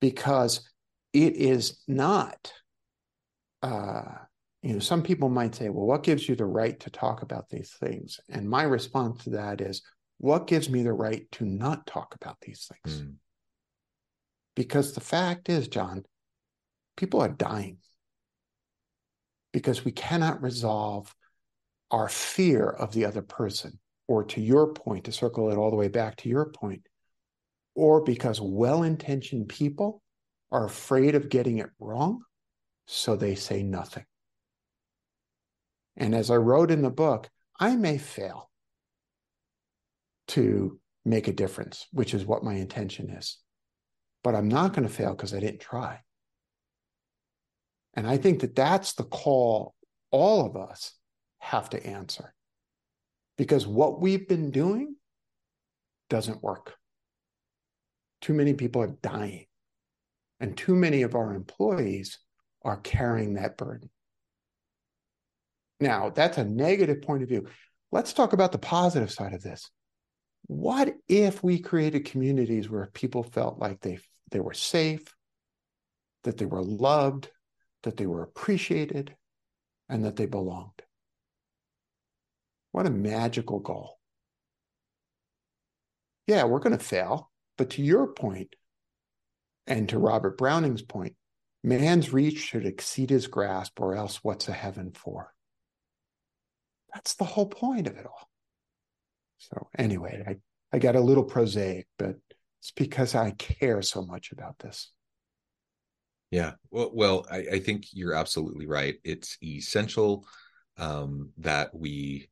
Because 0.00 0.66
it 1.12 1.36
is 1.36 1.82
not, 1.86 2.50
uh, 3.62 4.04
you 4.64 4.72
know, 4.72 4.78
some 4.78 5.02
people 5.02 5.28
might 5.28 5.54
say, 5.54 5.68
well, 5.68 5.84
what 5.84 6.04
gives 6.04 6.26
you 6.26 6.34
the 6.34 6.46
right 6.46 6.80
to 6.80 6.88
talk 6.88 7.20
about 7.20 7.50
these 7.50 7.70
things? 7.78 8.18
And 8.30 8.48
my 8.48 8.62
response 8.62 9.24
to 9.24 9.30
that 9.30 9.60
is, 9.60 9.82
what 10.16 10.46
gives 10.46 10.70
me 10.70 10.82
the 10.82 10.92
right 10.94 11.30
to 11.32 11.44
not 11.44 11.86
talk 11.86 12.14
about 12.14 12.38
these 12.40 12.66
things? 12.72 13.02
Mm. 13.02 13.14
Because 14.56 14.94
the 14.94 15.02
fact 15.02 15.50
is, 15.50 15.68
John, 15.68 16.04
people 16.96 17.20
are 17.20 17.28
dying 17.28 17.76
because 19.52 19.84
we 19.84 19.92
cannot 19.92 20.42
resolve 20.42 21.14
our 21.90 22.08
fear 22.08 22.66
of 22.66 22.92
the 22.92 23.04
other 23.04 23.22
person, 23.22 23.78
or 24.08 24.24
to 24.24 24.40
your 24.40 24.72
point, 24.72 25.04
to 25.04 25.12
circle 25.12 25.50
it 25.50 25.58
all 25.58 25.70
the 25.70 25.76
way 25.76 25.88
back 25.88 26.16
to 26.16 26.30
your 26.30 26.46
point, 26.46 26.86
or 27.74 28.02
because 28.02 28.40
well 28.40 28.82
intentioned 28.82 29.50
people 29.50 30.00
are 30.50 30.64
afraid 30.64 31.14
of 31.14 31.28
getting 31.28 31.58
it 31.58 31.68
wrong, 31.78 32.22
so 32.86 33.14
they 33.14 33.34
say 33.34 33.62
nothing. 33.62 34.04
And 35.96 36.14
as 36.14 36.30
I 36.30 36.36
wrote 36.36 36.70
in 36.70 36.82
the 36.82 36.90
book, 36.90 37.28
I 37.58 37.76
may 37.76 37.98
fail 37.98 38.50
to 40.28 40.80
make 41.04 41.28
a 41.28 41.32
difference, 41.32 41.86
which 41.92 42.14
is 42.14 42.24
what 42.24 42.42
my 42.42 42.54
intention 42.54 43.10
is. 43.10 43.38
But 44.22 44.34
I'm 44.34 44.48
not 44.48 44.72
going 44.72 44.88
to 44.88 44.94
fail 44.94 45.10
because 45.10 45.34
I 45.34 45.40
didn't 45.40 45.60
try. 45.60 46.00
And 47.94 48.06
I 48.06 48.16
think 48.16 48.40
that 48.40 48.56
that's 48.56 48.94
the 48.94 49.04
call 49.04 49.74
all 50.10 50.46
of 50.46 50.56
us 50.56 50.92
have 51.38 51.70
to 51.70 51.86
answer. 51.86 52.34
Because 53.36 53.66
what 53.66 54.00
we've 54.00 54.26
been 54.28 54.50
doing 54.50 54.96
doesn't 56.08 56.42
work. 56.42 56.74
Too 58.20 58.32
many 58.32 58.54
people 58.54 58.82
are 58.82 58.96
dying, 59.02 59.46
and 60.40 60.56
too 60.56 60.74
many 60.74 61.02
of 61.02 61.14
our 61.14 61.34
employees 61.34 62.18
are 62.62 62.78
carrying 62.78 63.34
that 63.34 63.56
burden. 63.56 63.90
Now, 65.80 66.10
that's 66.10 66.38
a 66.38 66.44
negative 66.44 67.02
point 67.02 67.22
of 67.22 67.28
view. 67.28 67.46
Let's 67.92 68.12
talk 68.12 68.32
about 68.32 68.52
the 68.52 68.58
positive 68.58 69.10
side 69.10 69.34
of 69.34 69.42
this. 69.42 69.70
What 70.46 70.94
if 71.08 71.42
we 71.42 71.58
created 71.60 72.04
communities 72.04 72.68
where 72.68 72.86
people 72.86 73.22
felt 73.22 73.58
like 73.58 73.80
they, 73.80 73.98
they 74.30 74.40
were 74.40 74.54
safe, 74.54 75.14
that 76.24 76.38
they 76.38 76.46
were 76.46 76.62
loved, 76.62 77.30
that 77.82 77.96
they 77.96 78.06
were 78.06 78.22
appreciated, 78.22 79.14
and 79.88 80.04
that 80.04 80.16
they 80.16 80.26
belonged? 80.26 80.82
What 82.72 82.86
a 82.86 82.90
magical 82.90 83.60
goal. 83.60 83.98
Yeah, 86.26 86.44
we're 86.44 86.60
going 86.60 86.76
to 86.76 86.84
fail. 86.84 87.30
But 87.56 87.70
to 87.70 87.82
your 87.82 88.08
point, 88.08 88.56
and 89.66 89.88
to 89.90 89.98
Robert 89.98 90.36
Browning's 90.36 90.82
point, 90.82 91.14
man's 91.62 92.12
reach 92.12 92.38
should 92.38 92.66
exceed 92.66 93.10
his 93.10 93.28
grasp, 93.28 93.80
or 93.80 93.94
else 93.94 94.20
what's 94.22 94.48
a 94.48 94.52
heaven 94.52 94.92
for? 94.92 95.33
That's 96.94 97.14
the 97.14 97.24
whole 97.24 97.48
point 97.48 97.86
of 97.86 97.96
it 97.96 98.06
all. 98.06 98.28
So, 99.38 99.68
anyway, 99.76 100.22
I, 100.26 100.36
I 100.72 100.78
got 100.78 100.96
a 100.96 101.00
little 101.00 101.24
prosaic, 101.24 101.86
but 101.98 102.16
it's 102.60 102.70
because 102.70 103.14
I 103.14 103.32
care 103.32 103.82
so 103.82 104.02
much 104.02 104.32
about 104.32 104.58
this. 104.60 104.90
Yeah. 106.30 106.52
Well, 106.70 106.90
well 106.94 107.26
I, 107.30 107.44
I 107.52 107.58
think 107.58 107.86
you're 107.92 108.14
absolutely 108.14 108.66
right. 108.66 108.96
It's 109.04 109.36
essential 109.42 110.26
um, 110.78 111.30
that 111.38 111.74
we 111.74 112.28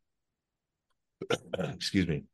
excuse 1.59 2.09
me, 2.09 2.25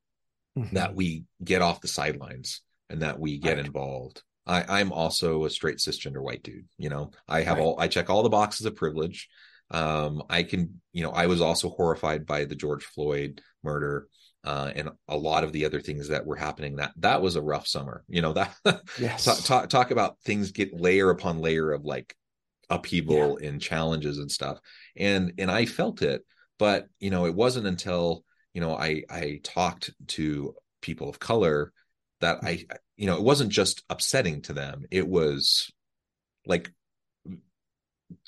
mm-hmm. 0.56 0.74
that 0.74 0.94
we 0.94 1.24
get 1.42 1.62
off 1.62 1.80
the 1.80 1.88
sidelines 1.88 2.62
and 2.88 3.02
that 3.02 3.18
we 3.18 3.38
get 3.38 3.56
right. 3.56 3.66
involved. 3.66 4.22
I, 4.46 4.80
I'm 4.80 4.92
also 4.92 5.44
a 5.44 5.50
straight 5.50 5.76
cisgender 5.76 6.22
white 6.22 6.42
dude. 6.42 6.66
You 6.78 6.88
know, 6.88 7.10
I 7.28 7.42
have 7.42 7.58
right. 7.58 7.64
all 7.64 7.78
I 7.78 7.88
check 7.88 8.08
all 8.08 8.22
the 8.22 8.30
boxes 8.30 8.66
of 8.66 8.76
privilege. 8.76 9.28
Um, 9.70 10.22
I 10.30 10.42
can, 10.42 10.80
you 10.92 11.02
know, 11.02 11.10
I 11.10 11.26
was 11.26 11.40
also 11.40 11.68
horrified 11.68 12.26
by 12.26 12.44
the 12.44 12.54
George 12.54 12.84
Floyd 12.84 13.40
murder. 13.62 14.08
Uh, 14.44 14.70
and 14.74 14.88
a 15.08 15.16
lot 15.16 15.42
of 15.42 15.52
the 15.52 15.64
other 15.64 15.80
things 15.80 16.08
that 16.08 16.24
were 16.24 16.36
happening 16.36 16.76
that 16.76 16.92
that 16.96 17.20
was 17.20 17.34
a 17.34 17.42
rough 17.42 17.66
summer 17.66 18.04
you 18.08 18.22
know 18.22 18.32
that 18.32 18.54
yes 18.98 19.24
talk, 19.24 19.38
talk, 19.40 19.68
talk 19.68 19.90
about 19.90 20.16
things 20.20 20.52
get 20.52 20.72
layer 20.72 21.10
upon 21.10 21.40
layer 21.40 21.72
of 21.72 21.84
like 21.84 22.14
upheaval 22.70 23.36
yeah. 23.40 23.48
and 23.48 23.60
challenges 23.60 24.18
and 24.18 24.30
stuff 24.30 24.60
and 24.96 25.32
and 25.38 25.50
i 25.50 25.66
felt 25.66 26.02
it 26.02 26.24
but 26.56 26.86
you 27.00 27.10
know 27.10 27.26
it 27.26 27.34
wasn't 27.34 27.66
until 27.66 28.24
you 28.54 28.60
know 28.60 28.74
i 28.76 29.02
i 29.10 29.40
talked 29.42 29.90
to 30.06 30.54
people 30.82 31.08
of 31.08 31.18
color 31.18 31.72
that 32.20 32.38
i 32.42 32.64
you 32.96 33.06
know 33.06 33.16
it 33.16 33.22
wasn't 33.22 33.50
just 33.50 33.82
upsetting 33.90 34.40
to 34.40 34.52
them 34.52 34.84
it 34.90 35.06
was 35.06 35.70
like 36.46 36.70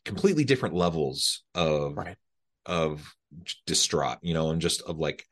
completely 0.04 0.44
different 0.44 0.74
levels 0.74 1.42
of 1.54 1.96
right. 1.96 2.16
of 2.66 3.14
distraught 3.66 4.18
you 4.22 4.34
know 4.34 4.50
and 4.50 4.60
just 4.60 4.82
of 4.82 4.98
like 4.98 5.24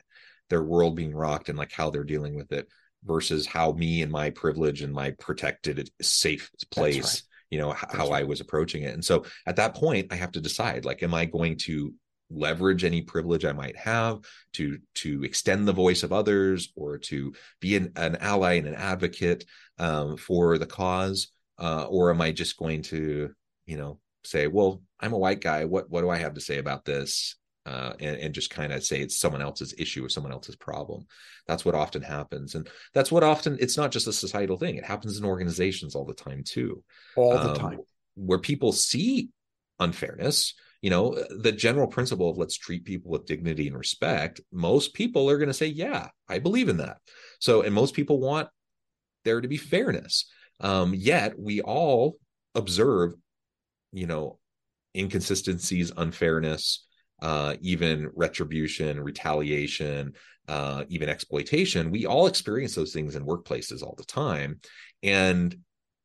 their 0.49 0.63
world 0.63 0.95
being 0.95 1.13
rocked 1.13 1.49
and 1.49 1.57
like 1.57 1.71
how 1.71 1.89
they're 1.89 2.03
dealing 2.03 2.35
with 2.35 2.51
it 2.51 2.67
versus 3.03 3.45
how 3.45 3.71
me 3.71 4.01
and 4.01 4.11
my 4.11 4.29
privilege 4.29 4.81
and 4.81 4.93
my 4.93 5.11
protected 5.11 5.89
safe 6.01 6.49
place 6.71 6.97
right. 6.97 7.21
you 7.49 7.59
know 7.59 7.69
That's 7.69 7.95
how 7.95 8.09
right. 8.09 8.21
i 8.21 8.23
was 8.23 8.41
approaching 8.41 8.83
it 8.83 8.93
and 8.93 9.03
so 9.03 9.25
at 9.45 9.57
that 9.57 9.75
point 9.75 10.11
i 10.11 10.15
have 10.15 10.31
to 10.31 10.41
decide 10.41 10.85
like 10.85 11.03
am 11.03 11.13
i 11.13 11.25
going 11.25 11.57
to 11.59 11.93
leverage 12.31 12.83
any 12.83 13.01
privilege 13.01 13.45
i 13.45 13.53
might 13.53 13.75
have 13.75 14.19
to 14.53 14.79
to 14.95 15.23
extend 15.23 15.67
the 15.67 15.73
voice 15.73 16.03
of 16.03 16.13
others 16.13 16.71
or 16.75 16.97
to 16.97 17.33
be 17.59 17.75
an, 17.75 17.91
an 17.95 18.17
ally 18.17 18.53
and 18.53 18.67
an 18.67 18.75
advocate 18.75 19.45
um, 19.79 20.15
for 20.15 20.57
the 20.57 20.67
cause 20.67 21.29
uh, 21.57 21.85
or 21.85 22.11
am 22.11 22.21
i 22.21 22.31
just 22.31 22.57
going 22.57 22.81
to 22.83 23.31
you 23.65 23.77
know 23.77 23.99
say 24.29 24.47
well 24.47 24.81
i'm 24.99 25.13
a 25.13 25.17
white 25.17 25.41
guy 25.41 25.65
what 25.65 25.89
what 25.89 26.01
do 26.01 26.09
i 26.09 26.17
have 26.17 26.33
to 26.33 26.41
say 26.41 26.57
about 26.57 26.85
this 26.85 27.35
uh, 27.65 27.93
and, 27.99 28.15
and, 28.17 28.33
just 28.33 28.49
kind 28.49 28.73
of 28.73 28.83
say 28.83 28.99
it's 28.99 29.19
someone 29.19 29.43
else's 29.43 29.75
issue 29.77 30.03
or 30.03 30.09
someone 30.09 30.31
else's 30.31 30.55
problem. 30.55 31.05
That's 31.45 31.63
what 31.63 31.75
often 31.75 32.01
happens. 32.01 32.55
And 32.55 32.67
that's 32.95 33.11
what 33.11 33.23
often, 33.23 33.57
it's 33.59 33.77
not 33.77 33.91
just 33.91 34.07
a 34.07 34.13
societal 34.13 34.57
thing, 34.57 34.75
it 34.75 34.85
happens 34.85 35.19
in 35.19 35.25
organizations 35.25 35.93
all 35.93 36.05
the 36.05 36.15
time 36.15 36.43
too. 36.43 36.83
All 37.15 37.33
the 37.33 37.49
um, 37.51 37.55
time. 37.55 37.79
Where 38.15 38.39
people 38.39 38.71
see 38.71 39.29
unfairness, 39.77 40.55
you 40.81 40.89
know, 40.89 41.15
the 41.29 41.51
general 41.51 41.87
principle 41.87 42.29
of 42.29 42.37
let's 42.37 42.57
treat 42.57 42.85
people 42.85 43.11
with 43.11 43.25
dignity 43.25 43.67
and 43.67 43.77
respect, 43.77 44.41
most 44.51 44.93
people 44.93 45.29
are 45.29 45.37
going 45.37 45.49
to 45.49 45.53
say, 45.53 45.67
yeah, 45.67 46.07
I 46.27 46.39
believe 46.39 46.69
in 46.69 46.77
that. 46.77 46.97
So, 47.39 47.61
and 47.61 47.73
most 47.73 47.93
people 47.93 48.19
want 48.19 48.47
there 49.25 49.41
to 49.41 49.47
be 49.47 49.57
fairness. 49.57 50.25
Um, 50.59 50.93
yet 50.95 51.37
we 51.37 51.61
all 51.61 52.17
observe, 52.55 53.13
you 53.91 54.07
know, 54.07 54.39
inconsistencies, 54.95 55.91
unfairness, 55.95 56.85
uh, 57.21 57.55
even 57.61 58.09
retribution, 58.15 58.99
retaliation, 59.01 60.13
uh, 60.47 60.83
even 60.89 61.09
exploitation. 61.09 61.91
We 61.91 62.05
all 62.05 62.27
experience 62.27 62.75
those 62.75 62.93
things 62.93 63.15
in 63.15 63.25
workplaces 63.25 63.83
all 63.83 63.95
the 63.97 64.03
time. 64.03 64.59
And 65.03 65.55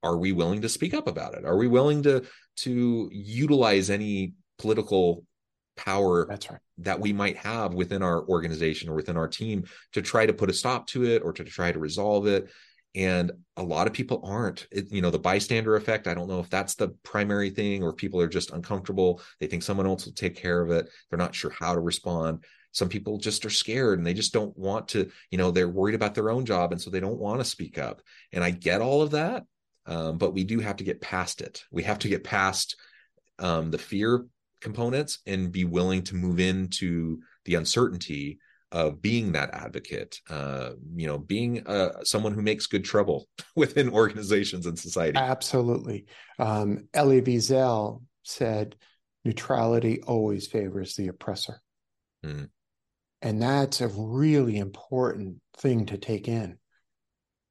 are 0.02 0.18
we 0.18 0.32
willing 0.32 0.62
to 0.62 0.68
speak 0.68 0.92
up 0.94 1.08
about 1.08 1.34
it? 1.34 1.44
Are 1.44 1.56
we 1.56 1.66
willing 1.66 2.02
to 2.02 2.24
to 2.56 3.08
utilize 3.12 3.90
any 3.90 4.34
political 4.58 5.24
power 5.76 6.26
right 6.26 6.48
that 6.78 7.00
we 7.00 7.12
might 7.12 7.36
have 7.36 7.74
within 7.74 8.02
our 8.02 8.26
organization 8.28 8.88
or 8.88 8.94
within 8.94 9.16
our 9.16 9.28
team 9.28 9.64
to 9.92 10.02
try 10.02 10.26
to 10.26 10.32
put 10.32 10.50
a 10.50 10.52
stop 10.52 10.86
to 10.86 11.04
it 11.04 11.22
or 11.22 11.32
to 11.32 11.44
try 11.44 11.70
to 11.72 11.78
resolve 11.78 12.26
it 12.26 12.50
and 12.94 13.32
a 13.56 13.62
lot 13.62 13.86
of 13.86 13.92
people 13.92 14.20
aren't. 14.24 14.66
It, 14.70 14.92
you 14.92 15.02
know 15.02 15.10
the 15.10 15.18
bystander 15.18 15.76
effect 15.76 16.06
i 16.06 16.14
don't 16.14 16.28
know 16.28 16.40
if 16.40 16.50
that's 16.50 16.74
the 16.74 16.88
primary 17.02 17.50
thing 17.50 17.82
or 17.82 17.92
people 17.92 18.20
are 18.20 18.28
just 18.28 18.52
uncomfortable. 18.52 19.20
They 19.40 19.46
think 19.46 19.62
someone 19.62 19.86
else 19.86 20.06
will 20.06 20.12
take 20.12 20.36
care 20.36 20.62
of 20.62 20.70
it. 20.70 20.88
They're 21.10 21.18
not 21.18 21.34
sure 21.34 21.50
how 21.50 21.74
to 21.74 21.80
respond. 21.80 22.44
Some 22.72 22.88
people 22.88 23.18
just 23.18 23.44
are 23.44 23.50
scared 23.50 23.98
and 23.98 24.06
they 24.06 24.14
just 24.14 24.32
don't 24.32 24.56
want 24.58 24.88
to 24.88 25.10
you 25.30 25.38
know 25.38 25.50
they're 25.50 25.68
worried 25.68 25.94
about 25.94 26.14
their 26.14 26.30
own 26.30 26.44
job 26.44 26.72
and 26.72 26.80
so 26.80 26.90
they 26.90 27.00
don't 27.00 27.18
want 27.18 27.40
to 27.40 27.44
speak 27.44 27.78
up. 27.78 28.02
And 28.32 28.42
i 28.42 28.50
get 28.50 28.80
all 28.80 29.02
of 29.02 29.12
that 29.12 29.44
um, 29.86 30.18
but 30.18 30.32
we 30.32 30.44
do 30.44 30.60
have 30.60 30.76
to 30.76 30.84
get 30.84 31.00
past 31.00 31.40
it. 31.40 31.64
We 31.70 31.82
have 31.82 31.98
to 32.00 32.08
get 32.08 32.24
past 32.24 32.76
um, 33.38 33.70
the 33.70 33.78
fear 33.78 34.26
components 34.60 35.18
and 35.26 35.52
be 35.52 35.64
willing 35.64 36.02
to 36.04 36.14
move 36.14 36.40
into 36.40 37.20
the 37.44 37.56
uncertainty 37.56 38.38
of 38.74 39.00
being 39.00 39.30
that 39.32 39.54
advocate, 39.54 40.20
uh, 40.28 40.70
you 40.96 41.06
know, 41.06 41.16
being 41.16 41.64
uh, 41.64 42.02
someone 42.02 42.34
who 42.34 42.42
makes 42.42 42.66
good 42.66 42.84
trouble 42.84 43.28
within 43.56 43.88
organizations 43.88 44.66
and 44.66 44.76
society. 44.76 45.16
Absolutely. 45.16 46.06
Um, 46.40 46.88
Elie 46.92 47.22
Wiesel 47.22 48.02
said, 48.24 48.74
neutrality 49.24 50.02
always 50.02 50.48
favors 50.48 50.96
the 50.96 51.06
oppressor. 51.06 51.60
Mm. 52.26 52.50
And 53.22 53.40
that's 53.40 53.80
a 53.80 53.88
really 53.88 54.58
important 54.58 55.36
thing 55.56 55.86
to 55.86 55.96
take 55.96 56.26
in 56.26 56.58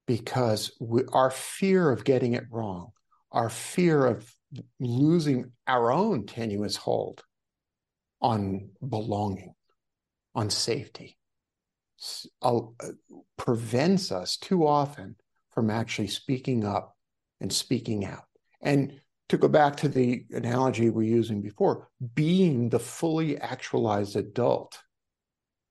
because 0.06 0.74
we, 0.82 1.04
our 1.14 1.32
fear 1.32 1.90
of 1.90 2.04
getting 2.04 2.34
it 2.34 2.44
wrong, 2.52 2.92
our 3.32 3.50
fear 3.50 4.06
of 4.06 4.30
losing 4.78 5.54
our 5.68 5.90
own 5.90 6.26
tenuous 6.26 6.76
hold 6.76 7.24
on 8.22 8.70
belonging 8.88 9.56
on 10.36 10.50
safety 10.50 11.18
uh, 12.42 12.62
prevents 13.38 14.12
us 14.12 14.38
too 14.38 14.68
often 14.68 15.16
from 15.52 15.70
actually 15.70 16.08
speaking 16.08 16.66
up 16.66 16.96
and 17.40 17.52
speaking 17.52 18.06
out. 18.06 18.26
And 18.62 19.00
to 19.30 19.38
go 19.38 19.48
back 19.48 19.78
to 19.78 19.88
the 19.88 20.26
analogy 20.32 20.90
we 20.90 21.06
are 21.06 21.16
using 21.16 21.42
before, 21.42 21.90
being 22.14 22.70
the 22.70 22.80
fully 22.80 23.38
actualized 23.38 24.16
adult 24.16 24.80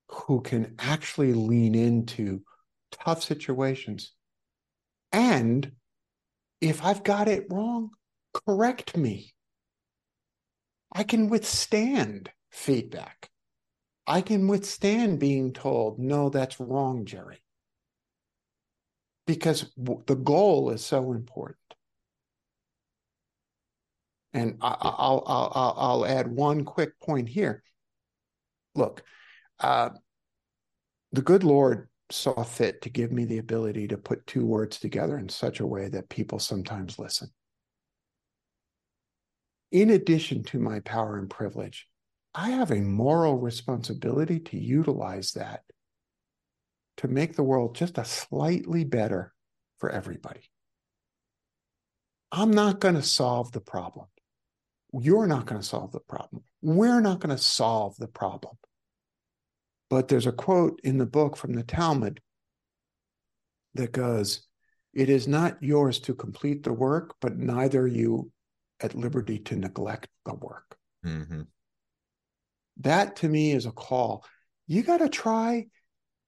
who 0.08 0.40
can 0.40 0.74
actually 0.78 1.32
lean 1.32 1.74
into 1.74 2.42
tough 2.90 3.22
situations. 3.22 4.12
And 5.10 5.72
if 6.60 6.84
I've 6.84 7.02
got 7.02 7.28
it 7.28 7.46
wrong, 7.50 7.90
correct 8.32 8.96
me. 8.96 9.32
I 10.92 11.02
can 11.02 11.28
withstand 11.28 12.30
feedback. 12.50 13.31
I 14.06 14.20
can 14.20 14.48
withstand 14.48 15.20
being 15.20 15.52
told, 15.52 15.98
no, 15.98 16.28
that's 16.28 16.58
wrong, 16.58 17.04
Jerry. 17.04 17.42
Because 19.26 19.70
the 19.76 20.16
goal 20.16 20.70
is 20.70 20.84
so 20.84 21.12
important. 21.12 21.58
And 24.34 24.58
I, 24.60 24.70
will 24.70 25.24
I'll, 25.26 25.74
I'll 25.76 26.06
add 26.06 26.26
one 26.26 26.64
quick 26.64 26.98
point 26.98 27.28
here. 27.28 27.62
Look, 28.74 29.02
uh, 29.60 29.90
the 31.12 31.22
good 31.22 31.44
Lord 31.44 31.88
saw 32.10 32.42
fit 32.42 32.82
to 32.82 32.90
give 32.90 33.12
me 33.12 33.24
the 33.24 33.38
ability 33.38 33.88
to 33.88 33.98
put 33.98 34.26
two 34.26 34.44
words 34.44 34.80
together 34.80 35.18
in 35.18 35.28
such 35.28 35.60
a 35.60 35.66
way 35.66 35.88
that 35.88 36.08
people 36.08 36.38
sometimes 36.38 36.98
listen. 36.98 37.28
In 39.70 39.90
addition 39.90 40.42
to 40.44 40.58
my 40.58 40.80
power 40.80 41.18
and 41.18 41.30
privilege, 41.30 41.88
I 42.34 42.50
have 42.50 42.70
a 42.70 42.76
moral 42.76 43.38
responsibility 43.38 44.40
to 44.40 44.58
utilize 44.58 45.32
that 45.32 45.62
to 46.98 47.08
make 47.08 47.36
the 47.36 47.42
world 47.42 47.74
just 47.74 47.98
a 47.98 48.04
slightly 48.04 48.84
better 48.84 49.32
for 49.78 49.90
everybody. 49.90 50.42
I'm 52.30 52.50
not 52.50 52.80
going 52.80 52.94
to 52.94 53.02
solve 53.02 53.52
the 53.52 53.60
problem. 53.60 54.06
You're 54.98 55.26
not 55.26 55.46
going 55.46 55.60
to 55.60 55.66
solve 55.66 55.92
the 55.92 56.00
problem. 56.00 56.42
We're 56.62 57.00
not 57.00 57.20
going 57.20 57.34
to 57.34 57.42
solve 57.42 57.96
the 57.96 58.08
problem. 58.08 58.56
But 59.90 60.08
there's 60.08 60.26
a 60.26 60.32
quote 60.32 60.80
in 60.84 60.96
the 60.98 61.06
book 61.06 61.36
from 61.36 61.54
the 61.54 61.62
Talmud 61.62 62.20
that 63.74 63.92
goes, 63.92 64.46
It 64.94 65.10
is 65.10 65.28
not 65.28 65.62
yours 65.62 65.98
to 66.00 66.14
complete 66.14 66.62
the 66.62 66.72
work, 66.72 67.14
but 67.20 67.36
neither 67.36 67.86
you 67.86 68.30
at 68.80 68.94
liberty 68.94 69.38
to 69.38 69.56
neglect 69.56 70.08
the 70.24 70.34
work. 70.34 70.76
Mm-hmm. 71.04 71.42
That 72.80 73.16
to 73.16 73.28
me 73.28 73.52
is 73.52 73.66
a 73.66 73.72
call. 73.72 74.24
You 74.66 74.82
got 74.82 74.98
to 74.98 75.08
try, 75.08 75.66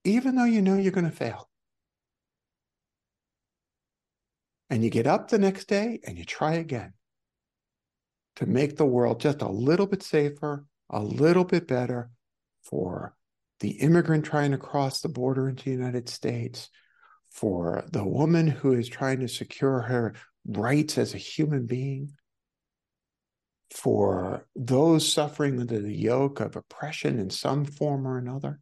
even 0.03 0.35
though 0.35 0.45
you 0.45 0.61
know 0.61 0.75
you're 0.75 0.91
going 0.91 1.09
to 1.09 1.15
fail. 1.15 1.49
And 4.69 4.83
you 4.83 4.89
get 4.89 5.07
up 5.07 5.29
the 5.29 5.39
next 5.39 5.67
day 5.67 5.99
and 6.05 6.17
you 6.17 6.25
try 6.25 6.53
again 6.53 6.93
to 8.37 8.45
make 8.45 8.75
the 8.75 8.85
world 8.85 9.19
just 9.19 9.41
a 9.41 9.49
little 9.49 9.87
bit 9.87 10.03
safer, 10.03 10.65
a 10.89 11.01
little 11.01 11.43
bit 11.45 11.67
better 11.67 12.09
for 12.63 13.15
the 13.59 13.69
immigrant 13.69 14.25
trying 14.25 14.51
to 14.51 14.57
cross 14.57 15.01
the 15.01 15.09
border 15.09 15.47
into 15.47 15.65
the 15.65 15.71
United 15.71 16.09
States, 16.09 16.69
for 17.29 17.85
the 17.91 18.03
woman 18.03 18.47
who 18.47 18.73
is 18.73 18.87
trying 18.87 19.19
to 19.19 19.27
secure 19.27 19.81
her 19.81 20.13
rights 20.45 20.97
as 20.97 21.13
a 21.13 21.19
human 21.19 21.65
being, 21.65 22.11
for 23.71 24.45
those 24.55 25.11
suffering 25.11 25.59
under 25.59 25.79
the 25.79 25.95
yoke 25.95 26.39
of 26.39 26.55
oppression 26.55 27.19
in 27.19 27.29
some 27.29 27.65
form 27.65 28.07
or 28.07 28.17
another. 28.17 28.59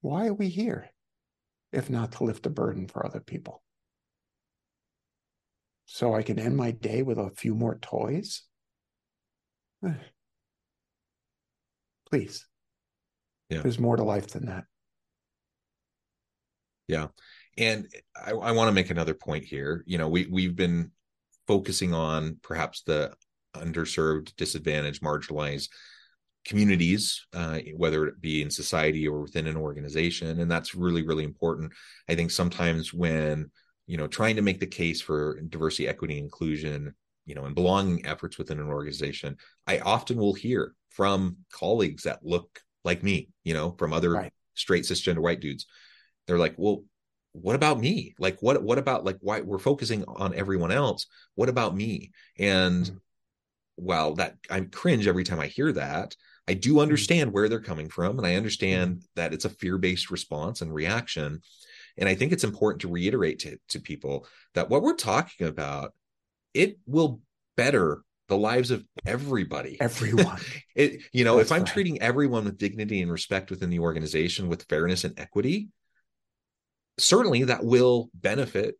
Why 0.00 0.28
are 0.28 0.34
we 0.34 0.48
here 0.48 0.88
if 1.72 1.90
not 1.90 2.12
to 2.12 2.24
lift 2.24 2.46
a 2.46 2.50
burden 2.50 2.86
for 2.86 3.04
other 3.04 3.20
people? 3.20 3.62
So 5.86 6.14
I 6.14 6.22
can 6.22 6.38
end 6.38 6.56
my 6.56 6.70
day 6.72 7.02
with 7.02 7.18
a 7.18 7.30
few 7.30 7.54
more 7.54 7.78
toys? 7.80 8.42
Please. 12.10 12.46
Yeah. 13.48 13.62
There's 13.62 13.78
more 13.78 13.96
to 13.96 14.02
life 14.02 14.28
than 14.28 14.46
that. 14.46 14.64
Yeah. 16.88 17.08
And 17.58 17.88
I, 18.14 18.30
I 18.32 18.52
want 18.52 18.68
to 18.68 18.72
make 18.72 18.90
another 18.90 19.14
point 19.14 19.44
here. 19.44 19.82
You 19.86 19.98
know, 19.98 20.08
we 20.08 20.26
we've 20.26 20.54
been 20.54 20.92
focusing 21.46 21.94
on 21.94 22.38
perhaps 22.42 22.82
the 22.82 23.12
underserved, 23.54 24.34
disadvantaged, 24.36 25.02
marginalized 25.02 25.68
communities, 26.44 27.26
uh, 27.32 27.58
whether 27.76 28.06
it 28.06 28.20
be 28.20 28.42
in 28.42 28.50
society 28.50 29.06
or 29.08 29.20
within 29.22 29.46
an 29.46 29.56
organization. 29.56 30.40
And 30.40 30.50
that's 30.50 30.74
really, 30.74 31.02
really 31.02 31.24
important. 31.24 31.72
I 32.08 32.14
think 32.14 32.30
sometimes 32.30 32.94
when, 32.94 33.50
you 33.86 33.96
know, 33.96 34.06
trying 34.06 34.36
to 34.36 34.42
make 34.42 34.60
the 34.60 34.66
case 34.66 35.00
for 35.00 35.40
diversity, 35.48 35.88
equity, 35.88 36.18
inclusion, 36.18 36.94
you 37.24 37.34
know, 37.34 37.44
and 37.44 37.54
belonging 37.54 38.06
efforts 38.06 38.38
within 38.38 38.60
an 38.60 38.68
organization, 38.68 39.36
I 39.66 39.80
often 39.80 40.18
will 40.18 40.34
hear 40.34 40.74
from 40.90 41.38
colleagues 41.52 42.04
that 42.04 42.24
look 42.24 42.60
like 42.84 43.02
me, 43.02 43.28
you 43.42 43.52
know, 43.52 43.74
from 43.78 43.92
other 43.92 44.12
right. 44.12 44.32
straight 44.54 44.84
cisgender 44.84 45.18
white 45.18 45.40
dudes. 45.40 45.66
They're 46.26 46.38
like, 46.38 46.54
well, 46.56 46.84
what 47.42 47.56
about 47.56 47.78
me 47.78 48.14
like 48.18 48.38
what 48.40 48.62
what 48.62 48.78
about 48.78 49.04
like 49.04 49.18
why 49.20 49.40
we're 49.40 49.58
focusing 49.58 50.04
on 50.06 50.34
everyone 50.34 50.72
else 50.72 51.06
what 51.34 51.48
about 51.48 51.76
me 51.76 52.10
and 52.38 52.84
mm-hmm. 52.84 52.96
while 53.76 54.14
that 54.14 54.36
I 54.50 54.60
cringe 54.60 55.06
every 55.06 55.24
time 55.24 55.40
I 55.40 55.46
hear 55.46 55.72
that, 55.72 56.16
I 56.48 56.54
do 56.54 56.72
mm-hmm. 56.72 56.80
understand 56.80 57.32
where 57.32 57.48
they're 57.48 57.60
coming 57.60 57.88
from, 57.88 58.18
and 58.18 58.26
I 58.26 58.36
understand 58.36 59.02
that 59.16 59.32
it's 59.32 59.44
a 59.44 59.50
fear-based 59.50 60.10
response 60.10 60.60
and 60.60 60.72
reaction. 60.72 61.40
And 61.98 62.08
I 62.08 62.14
think 62.14 62.32
it's 62.32 62.44
important 62.44 62.82
to 62.82 62.88
reiterate 62.88 63.40
to, 63.40 63.58
to 63.70 63.80
people 63.80 64.26
that 64.54 64.68
what 64.68 64.82
we're 64.82 64.94
talking 64.94 65.46
about, 65.46 65.94
it 66.52 66.78
will 66.86 67.20
better 67.56 68.02
the 68.28 68.36
lives 68.36 68.72
of 68.72 68.84
everybody 69.06 69.80
everyone 69.80 70.36
it 70.74 71.00
you 71.12 71.24
know 71.24 71.36
That's 71.36 71.48
if 71.48 71.52
i'm 71.54 71.62
right. 71.62 71.72
treating 71.72 72.02
everyone 72.02 72.44
with 72.44 72.58
dignity 72.58 73.00
and 73.00 73.10
respect 73.10 73.50
within 73.50 73.70
the 73.70 73.78
organization 73.78 74.48
with 74.48 74.64
fairness 74.64 75.04
and 75.04 75.18
equity 75.18 75.68
certainly 76.98 77.44
that 77.44 77.64
will 77.64 78.10
benefit 78.14 78.76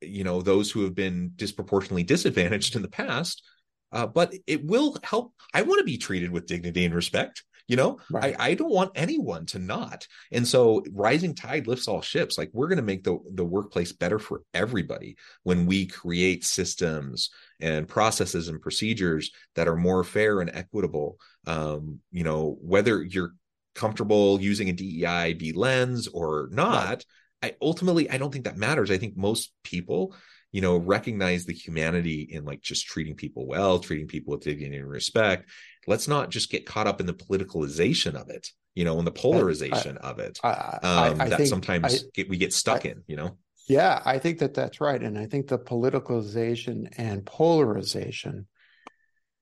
you 0.00 0.24
know 0.24 0.40
those 0.42 0.70
who 0.70 0.84
have 0.84 0.94
been 0.94 1.32
disproportionately 1.36 2.04
disadvantaged 2.04 2.76
in 2.76 2.82
the 2.82 2.88
past 2.88 3.42
uh, 3.90 4.06
but 4.06 4.34
it 4.46 4.62
will 4.66 4.98
help. 5.02 5.32
I 5.54 5.62
want 5.62 5.78
to 5.78 5.84
be 5.84 5.96
treated 5.96 6.30
with 6.30 6.46
dignity 6.46 6.84
and 6.84 6.94
respect 6.94 7.42
you 7.68 7.76
know? 7.76 7.98
Right. 8.10 8.34
I, 8.38 8.48
I 8.48 8.54
don't 8.54 8.72
want 8.72 8.92
anyone 8.94 9.46
to 9.46 9.58
not. 9.58 10.08
And 10.32 10.48
so 10.48 10.82
rising 10.90 11.34
tide 11.34 11.66
lifts 11.66 11.86
all 11.86 12.00
ships. 12.00 12.38
Like 12.38 12.50
we're 12.52 12.66
going 12.66 12.78
to 12.78 12.82
make 12.82 13.04
the, 13.04 13.18
the 13.34 13.44
workplace 13.44 13.92
better 13.92 14.18
for 14.18 14.42
everybody 14.54 15.16
when 15.42 15.66
we 15.66 15.86
create 15.86 16.44
systems 16.44 17.30
and 17.60 17.86
processes 17.86 18.48
and 18.48 18.60
procedures 18.60 19.30
that 19.54 19.68
are 19.68 19.76
more 19.76 20.02
fair 20.02 20.40
and 20.40 20.50
equitable. 20.52 21.18
Um, 21.46 22.00
you 22.10 22.24
know 22.24 22.58
whether 22.60 23.02
you're 23.02 23.32
comfortable 23.74 24.40
using 24.40 24.70
a 24.70 24.72
DEIB 24.72 25.54
lens 25.54 26.08
or 26.08 26.48
not 26.50 26.88
right. 26.88 27.04
I 27.42 27.54
ultimately 27.60 28.10
I 28.10 28.18
don't 28.18 28.32
think 28.32 28.44
that 28.44 28.56
matters. 28.56 28.90
I 28.90 28.98
think 28.98 29.16
most 29.16 29.52
people, 29.62 30.14
you 30.52 30.60
know, 30.60 30.76
recognize 30.76 31.44
the 31.44 31.52
humanity 31.52 32.22
in 32.22 32.44
like 32.44 32.60
just 32.60 32.86
treating 32.86 33.14
people 33.14 33.46
well, 33.46 33.78
treating 33.78 34.06
people 34.06 34.32
with 34.32 34.42
dignity 34.42 34.76
and 34.76 34.88
respect. 34.88 35.48
Let's 35.86 36.08
not 36.08 36.30
just 36.30 36.50
get 36.50 36.66
caught 36.66 36.86
up 36.86 37.00
in 37.00 37.06
the 37.06 37.14
politicalization 37.14 38.14
of 38.14 38.28
it, 38.30 38.48
you 38.74 38.84
know, 38.84 38.98
and 38.98 39.06
the 39.06 39.12
polarization 39.12 39.98
I, 40.02 40.10
of 40.10 40.18
it 40.18 40.38
I, 40.42 40.78
um, 40.82 41.20
I, 41.20 41.28
that 41.28 41.46
sometimes 41.46 42.04
get, 42.14 42.28
we 42.28 42.36
get 42.36 42.52
stuck 42.52 42.84
in, 42.84 43.02
you 43.06 43.16
know. 43.16 43.38
Yeah, 43.68 44.00
I 44.04 44.18
think 44.18 44.38
that 44.38 44.54
that's 44.54 44.80
right, 44.80 45.02
and 45.02 45.18
I 45.18 45.26
think 45.26 45.48
the 45.48 45.58
politicalization 45.58 46.92
and 46.96 47.24
polarization 47.26 48.46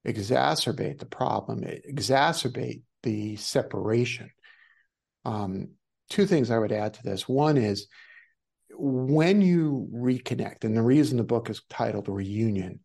exacerbate 0.07 0.99
the 0.99 1.07
problem, 1.07 1.63
exacerbate 1.63 2.83
the 3.03 3.37
separation. 3.37 4.31
Um, 5.25 5.71
two 6.11 6.27
things 6.27 6.51
I 6.51 6.59
would 6.59 6.73
add 6.73 6.95
to 6.95 7.03
this. 7.03 7.29
One 7.29 7.57
is 7.57 7.87
when 8.79 9.41
you 9.41 9.89
reconnect, 9.93 10.65
and 10.65 10.77
the 10.77 10.83
reason 10.83 11.17
the 11.17 11.25
book 11.25 11.51
is 11.51 11.63
titled 11.71 12.09
Reunion 12.09 12.81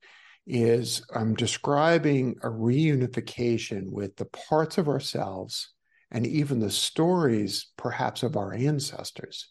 is 0.48 1.06
I'm 1.14 1.36
describing 1.36 2.36
a 2.42 2.48
reunification 2.48 3.92
with 3.92 4.16
the 4.16 4.26
parts 4.26 4.78
of 4.78 4.88
ourselves 4.88 5.72
and 6.12 6.26
even 6.26 6.60
the 6.60 6.72
stories, 6.72 7.72
perhaps, 7.78 8.24
of 8.24 8.36
our 8.36 8.54
ancestors 8.54 9.50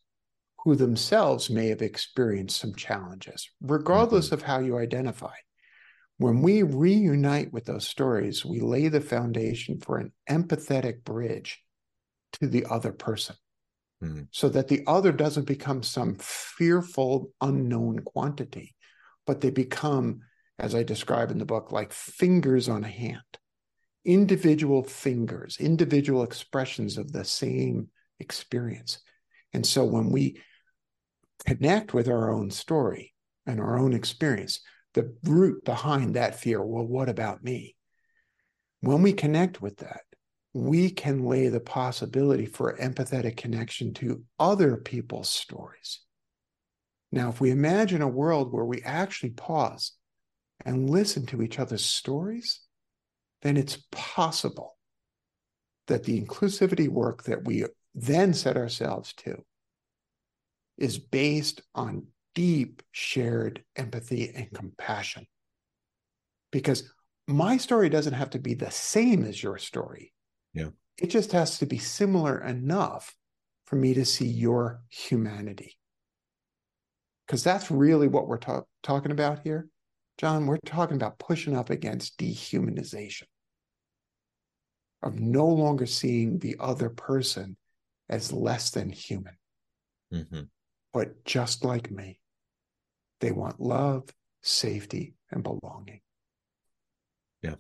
who 0.65 0.77
themselves 0.77 1.49
may 1.49 1.69
have 1.69 1.81
experienced 1.81 2.61
some 2.61 2.75
challenges, 2.75 3.49
regardless 3.63 4.27
mm-hmm. 4.27 4.35
of 4.35 4.43
how 4.43 4.59
you 4.59 4.77
identify. 4.77 5.33
When 6.19 6.43
we 6.43 6.63
reunite 6.63 7.51
with 7.51 7.65
those 7.65 7.89
stories, 7.89 8.45
we 8.45 8.61
lay 8.61 8.89
the 8.89 9.01
foundation 9.01 9.81
for 9.81 9.97
an 9.97 10.13
empathetic 10.29 11.03
bridge 11.03 11.63
to 12.35 12.47
the 12.47 12.67
other 12.69 12.93
person 12.93 13.37
mm. 14.03 14.27
so 14.31 14.49
that 14.49 14.69
the 14.69 14.83
other 14.87 15.13
doesn't 15.13 15.47
become 15.47 15.83
some 15.83 16.17
fearful, 16.19 17.31
unknown 17.41 18.01
quantity, 18.01 18.75
but 19.27 19.41
they 19.41 19.51
become, 19.51 20.21
as 20.59 20.75
I 20.75 20.83
describe 20.83 21.31
in 21.31 21.39
the 21.39 21.45
book, 21.45 21.73
like 21.73 21.93
fingers 21.93 22.69
on 22.69 22.85
a 22.85 22.89
hand, 22.89 23.21
individual 24.05 24.83
fingers, 24.83 25.57
individual 25.61 26.23
expressions 26.23 26.99
of 26.99 27.13
the 27.13 27.25
same 27.25 27.89
experience. 28.19 29.01
And 29.53 29.67
so 29.67 29.85
when 29.85 30.11
we 30.11 30.41
connect 31.47 31.95
with 31.95 32.09
our 32.09 32.31
own 32.31 32.51
story 32.51 33.15
and 33.47 33.61
our 33.61 33.79
own 33.79 33.93
experience, 33.93 34.61
the 34.95 35.15
root 35.25 35.65
behind 35.65 36.15
that 36.15 36.39
fear, 36.39 36.63
well, 36.63 36.87
what 36.87 37.09
about 37.09 37.43
me? 37.43 37.77
When 38.81 39.03
we 39.03 39.13
connect 39.13 39.61
with 39.61 39.79
that, 39.79 40.03
we 40.53 40.91
can 40.91 41.25
lay 41.25 41.49
the 41.49 41.61
possibility 41.61 42.47
for 42.47 42.77
empathetic 42.79 43.37
connection 43.37 43.95
to 43.95 44.25
other 44.39 44.77
people's 44.77 45.31
stories. 45.31 46.01
Now, 47.13 47.29
if 47.29 47.41
we 47.41 47.51
imagine 47.51 48.03
a 48.03 48.09
world 48.09 48.53
where 48.53 48.65
we 48.65 48.83
actually 48.83 49.31
pause 49.31 49.93
and 50.65 50.91
listen 50.91 51.27
to 51.27 51.43
each 51.43 51.59
other's 51.59 51.85
stories, 51.85 52.61
then 53.43 53.57
it's 53.57 53.83
possible 53.91 54.77
that 55.87 56.05
the 56.05 56.21
inclusivity 56.21 56.89
work 56.89 57.25
that 57.25 57.45
we 57.45 57.65
then 57.95 58.33
set 58.33 58.57
ourselves 58.57 59.13
to 59.15 59.43
is 60.79 60.99
based 60.99 61.63
on 61.75 62.07
deep 62.35 62.83
shared 62.93 63.65
empathy 63.77 64.31
and 64.35 64.53
compassion. 64.53 65.27
Because 66.53 66.91
my 67.27 67.57
story 67.57 67.89
doesn't 67.89 68.15
have 68.15 68.31
to 68.31 68.39
be 68.39 68.55
the 68.55 68.71
same 68.71 69.25
as 69.25 69.43
your 69.43 69.59
story. 69.59 70.13
Yeah. 70.55 70.71
It 70.99 71.09
just 71.09 71.33
has 71.33 71.59
to 71.59 71.67
be 71.67 71.79
similar 71.79 72.41
enough 72.43 73.15
for 73.67 73.77
me 73.77 73.95
to 73.95 74.05
see 74.05 74.27
your 74.27 74.83
humanity. 74.89 75.79
Because 77.27 77.45
that's 77.45 77.71
really 77.71 78.09
what 78.09 78.27
we're 78.27 78.39
ta- 78.39 78.65
talking 78.83 79.13
about 79.13 79.41
here. 79.45 79.69
John, 80.19 80.47
we're 80.47 80.59
talking 80.67 80.97
about 80.97 81.19
pushing 81.19 81.57
up 81.57 81.71
against 81.71 82.19
dehumanization, 82.19 83.25
of 85.03 85.19
no 85.19 85.47
longer 85.47 85.87
seeing 85.87 86.39
the 86.39 86.57
other 86.61 86.91
person 86.91 87.57
as 88.09 88.33
less 88.33 88.71
than 88.71 88.91
human. 88.91 89.37
Mm-hmm. 90.13 90.43
But 90.93 91.25
just 91.25 91.65
like 91.65 91.91
me, 91.91 92.19
they 93.21 93.31
want 93.31 93.61
love, 93.61 94.11
safety, 94.43 95.15
and 95.31 95.43
belonging. 95.43 96.01
Yeah. 97.43 97.55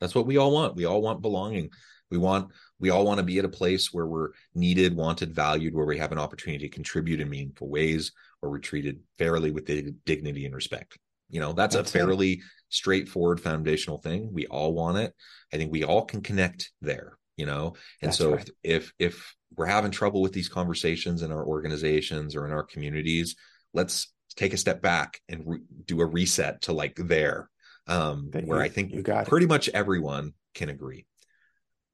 That's 0.00 0.14
what 0.14 0.26
we 0.26 0.36
all 0.36 0.52
want. 0.52 0.76
We 0.76 0.84
all 0.84 1.02
want 1.02 1.20
belonging. 1.20 1.70
We 2.12 2.18
want 2.18 2.52
we 2.78 2.90
all 2.90 3.04
want 3.04 3.18
to 3.18 3.24
be 3.24 3.38
at 3.38 3.44
a 3.44 3.48
place 3.48 3.92
where 3.92 4.06
we're 4.06 4.30
needed, 4.54 4.94
wanted, 4.94 5.34
valued, 5.34 5.74
where 5.74 5.86
we 5.86 5.98
have 5.98 6.12
an 6.12 6.18
opportunity 6.18 6.68
to 6.68 6.74
contribute 6.74 7.20
in 7.20 7.30
meaningful 7.30 7.68
ways, 7.68 8.12
where 8.40 8.50
we're 8.50 8.58
treated 8.58 9.00
fairly 9.18 9.50
with 9.50 9.64
dignity 10.04 10.44
and 10.44 10.54
respect. 10.54 10.98
You 11.30 11.40
know, 11.40 11.54
that's, 11.54 11.74
that's 11.74 11.88
a 11.88 11.92
fairly 11.92 12.32
it. 12.32 12.40
straightforward 12.68 13.40
foundational 13.40 13.96
thing. 13.96 14.30
We 14.32 14.46
all 14.46 14.74
want 14.74 14.98
it. 14.98 15.14
I 15.52 15.56
think 15.56 15.72
we 15.72 15.84
all 15.84 16.04
can 16.04 16.20
connect 16.20 16.70
there, 16.82 17.16
you 17.38 17.46
know. 17.46 17.76
And 18.02 18.10
that's 18.10 18.18
so 18.18 18.34
right. 18.34 18.50
if, 18.62 18.92
if 18.98 19.14
if 19.14 19.36
we're 19.56 19.66
having 19.66 19.90
trouble 19.90 20.20
with 20.20 20.32
these 20.32 20.50
conversations 20.50 21.22
in 21.22 21.32
our 21.32 21.44
organizations 21.44 22.36
or 22.36 22.46
in 22.46 22.52
our 22.52 22.62
communities, 22.62 23.36
let's 23.72 24.12
take 24.36 24.52
a 24.52 24.58
step 24.58 24.82
back 24.82 25.20
and 25.28 25.42
re- 25.46 25.60
do 25.86 26.00
a 26.00 26.06
reset 26.06 26.62
to 26.62 26.72
like 26.72 26.96
there 26.96 27.48
um, 27.86 28.30
where 28.32 28.58
you, 28.58 28.64
I 28.64 28.68
think 28.68 28.92
you 28.92 29.02
got 29.02 29.26
pretty 29.26 29.46
it. 29.46 29.48
much 29.48 29.68
everyone 29.70 30.34
can 30.54 30.68
agree. 30.68 31.06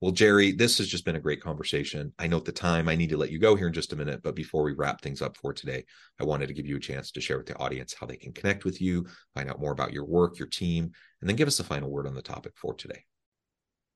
Well, 0.01 0.11
Jerry, 0.11 0.53
this 0.53 0.77
has 0.77 0.87
just 0.87 1.03
been 1.03 1.17
a 1.17 1.21
great 1.21 1.41
conversation. 1.41 2.13
I 2.17 2.27
note 2.27 2.45
the 2.45 2.53
time. 2.53 2.87
I 2.87 2.95
need 2.95 3.09
to 3.09 3.17
let 3.17 3.31
you 3.31 3.39
go 3.39 3.55
here 3.55 3.67
in 3.67 3.73
just 3.73 3.91
a 3.91 3.97
minute. 3.97 4.23
But 4.23 4.33
before 4.33 4.63
we 4.63 4.71
wrap 4.71 5.01
things 5.01 5.21
up 5.21 5.35
for 5.35 5.51
today, 5.51 5.83
I 6.21 6.23
wanted 6.23 6.47
to 6.47 6.53
give 6.53 6.65
you 6.65 6.77
a 6.77 6.79
chance 6.79 7.11
to 7.11 7.19
share 7.19 7.37
with 7.37 7.47
the 7.47 7.57
audience 7.57 7.93
how 7.93 8.05
they 8.05 8.15
can 8.15 8.31
connect 8.31 8.63
with 8.63 8.81
you, 8.81 9.05
find 9.35 9.49
out 9.49 9.59
more 9.59 9.73
about 9.73 9.91
your 9.91 10.05
work, 10.05 10.39
your 10.39 10.47
team, 10.47 10.89
and 11.19 11.29
then 11.29 11.35
give 11.35 11.49
us 11.49 11.59
a 11.59 11.65
final 11.65 11.89
word 11.89 12.07
on 12.07 12.13
the 12.13 12.21
topic 12.21 12.53
for 12.55 12.73
today. 12.73 13.03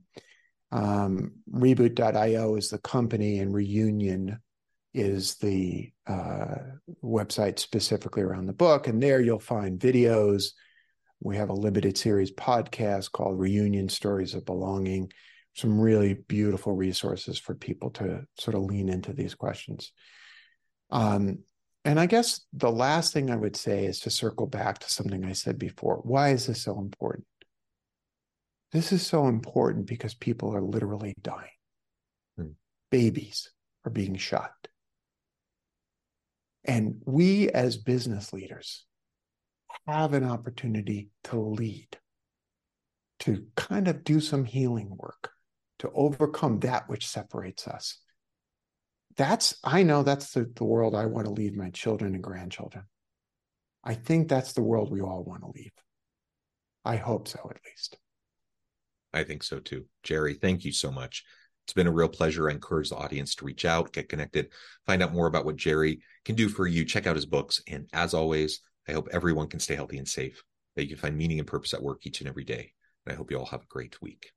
Um, 0.73 1.33
reboot.io 1.51 2.57
is 2.57 2.68
the 2.68 2.79
company, 2.79 3.38
and 3.38 3.55
reunion 3.55 4.40
is 4.95 5.35
the 5.37 5.91
uh, 6.07 6.55
website 7.03 7.59
specifically 7.59 8.23
around 8.23 8.47
the 8.47 8.53
book. 8.53 8.87
And 8.87 9.03
there 9.03 9.21
you'll 9.21 9.41
find 9.41 9.79
videos. 9.79 10.53
We 11.21 11.37
have 11.37 11.49
a 11.51 11.55
limited 11.55 11.99
series 11.99 12.33
podcast 12.33 13.11
called 13.11 13.39
Reunion 13.39 13.89
Stories 13.89 14.35
of 14.35 14.47
Belonging. 14.47 15.11
Some 15.55 15.81
really 15.81 16.15
beautiful 16.15 16.75
resources 16.75 17.39
for 17.39 17.55
people 17.55 17.91
to 17.93 18.25
sort 18.39 18.55
of 18.55 18.63
lean 18.63 18.89
into 18.89 19.13
these 19.13 19.35
questions. 19.35 19.93
Um, 20.91 21.41
and 21.85 21.99
I 21.99 22.07
guess 22.07 22.41
the 22.53 22.73
last 22.73 23.13
thing 23.13 23.31
I 23.31 23.37
would 23.37 23.57
say 23.57 23.85
is 23.87 24.01
to 24.01 24.11
circle 24.11 24.47
back 24.47 24.79
to 24.79 24.91
something 24.91 25.25
I 25.25 25.33
said 25.33 25.59
before. 25.59 25.97
Why 25.97 26.31
is 26.31 26.47
this 26.47 26.63
so 26.63 26.79
important? 26.79 27.27
This 28.73 28.93
is 28.93 29.07
so 29.07 29.27
important 29.27 29.87
because 29.87 30.15
people 30.15 30.55
are 30.55 30.63
literally 30.63 31.15
dying. 31.21 31.51
Hmm. 32.37 32.53
Babies 32.91 33.51
are 33.85 33.91
being 33.91 34.17
shot 34.17 34.53
and 36.64 37.03
we 37.05 37.50
as 37.50 37.77
business 37.77 38.33
leaders 38.33 38.85
have 39.87 40.14
an 40.14 40.24
opportunity 40.24 41.11
to 41.24 41.38
lead, 41.38 41.98
to 43.20 43.46
kind 43.57 43.88
of 43.88 44.05
do 44.05 44.20
some 44.20 44.44
healing 44.44 44.96
work, 44.96 45.31
to 45.81 45.90
overcome 45.94 46.61
that 46.61 46.88
which 46.88 47.07
separates 47.07 47.68
us. 47.68 47.98
that's 49.16 49.57
I 49.62 49.83
know 49.83 50.03
that's 50.03 50.33
the, 50.33 50.50
the 50.57 50.64
world 50.64 50.94
I 50.94 51.07
want 51.07 51.27
to 51.27 51.33
leave 51.33 51.57
my 51.57 51.70
children 51.70 52.14
and 52.14 52.22
grandchildren. 52.22 52.85
I 53.85 53.94
think 53.94 54.29
that's 54.29 54.55
the 54.55 54.62
world 54.62 54.90
we 54.90 55.03
all 55.03 55.22
want 55.22 55.42
to 55.42 55.53
leave. 55.55 55.72
I 56.85 56.96
hope 56.96 57.29
so, 57.29 57.38
at 57.50 57.61
least. 57.64 57.98
I 59.12 59.24
think 59.24 59.42
so 59.42 59.61
too. 59.61 59.85
Jerry, 60.03 60.35
thank 60.35 60.64
you 60.64 60.72
so 60.72 60.90
much. 60.90 61.24
It's 61.64 61.72
been 61.72 61.87
a 61.87 61.92
real 61.92 62.09
pleasure. 62.09 62.50
I 62.50 62.53
encourage 62.53 62.90
the 62.90 62.96
audience 62.96 63.35
to 63.37 63.46
reach 63.46 63.64
out, 63.64 63.92
get 63.92 64.11
connected, 64.11 64.50
find 64.87 65.03
out 65.03 65.14
more 65.14 65.27
about 65.27 65.46
what 65.46 65.57
Jerry 65.57 66.00
can 66.27 66.35
do 66.35 66.50
for 66.50 66.66
you. 66.66 66.85
Check 66.85 67.07
out 67.07 67.16
his 67.16 67.24
books. 67.24 67.62
And 67.66 67.88
as 67.94 68.12
always, 68.12 68.61
I 68.87 68.92
hope 68.92 69.09
everyone 69.11 69.48
can 69.48 69.61
stay 69.61 69.74
healthy 69.74 69.96
and 69.96 70.07
safe, 70.07 70.42
that 70.77 70.83
you 70.85 70.90
can 70.90 70.98
find 70.98 71.16
meaning 71.16 71.38
and 71.38 71.48
purpose 71.48 71.72
at 71.72 71.83
work 71.83 72.07
each 72.07 72.20
and 72.20 72.29
every 72.29 72.44
day. 72.44 72.72
And 73.07 73.14
I 73.14 73.16
hope 73.16 73.31
you 73.31 73.38
all 73.38 73.46
have 73.46 73.62
a 73.62 73.66
great 73.66 74.00
week. 74.03 74.33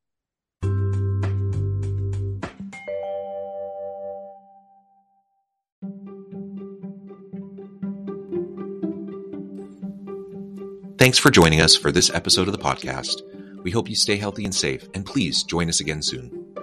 Thanks 10.98 11.18
for 11.18 11.30
joining 11.30 11.60
us 11.62 11.76
for 11.76 11.92
this 11.92 12.10
episode 12.10 12.48
of 12.48 12.54
the 12.54 12.58
podcast. 12.58 13.22
We 13.64 13.72
hope 13.72 13.90
you 13.90 13.96
stay 13.96 14.16
healthy 14.16 14.46
and 14.46 14.56
safe, 14.56 14.88
and 14.94 15.06
please 15.06 15.44
join 15.44 15.68
us 15.68 15.82
again 15.82 16.02
soon. 16.02 16.57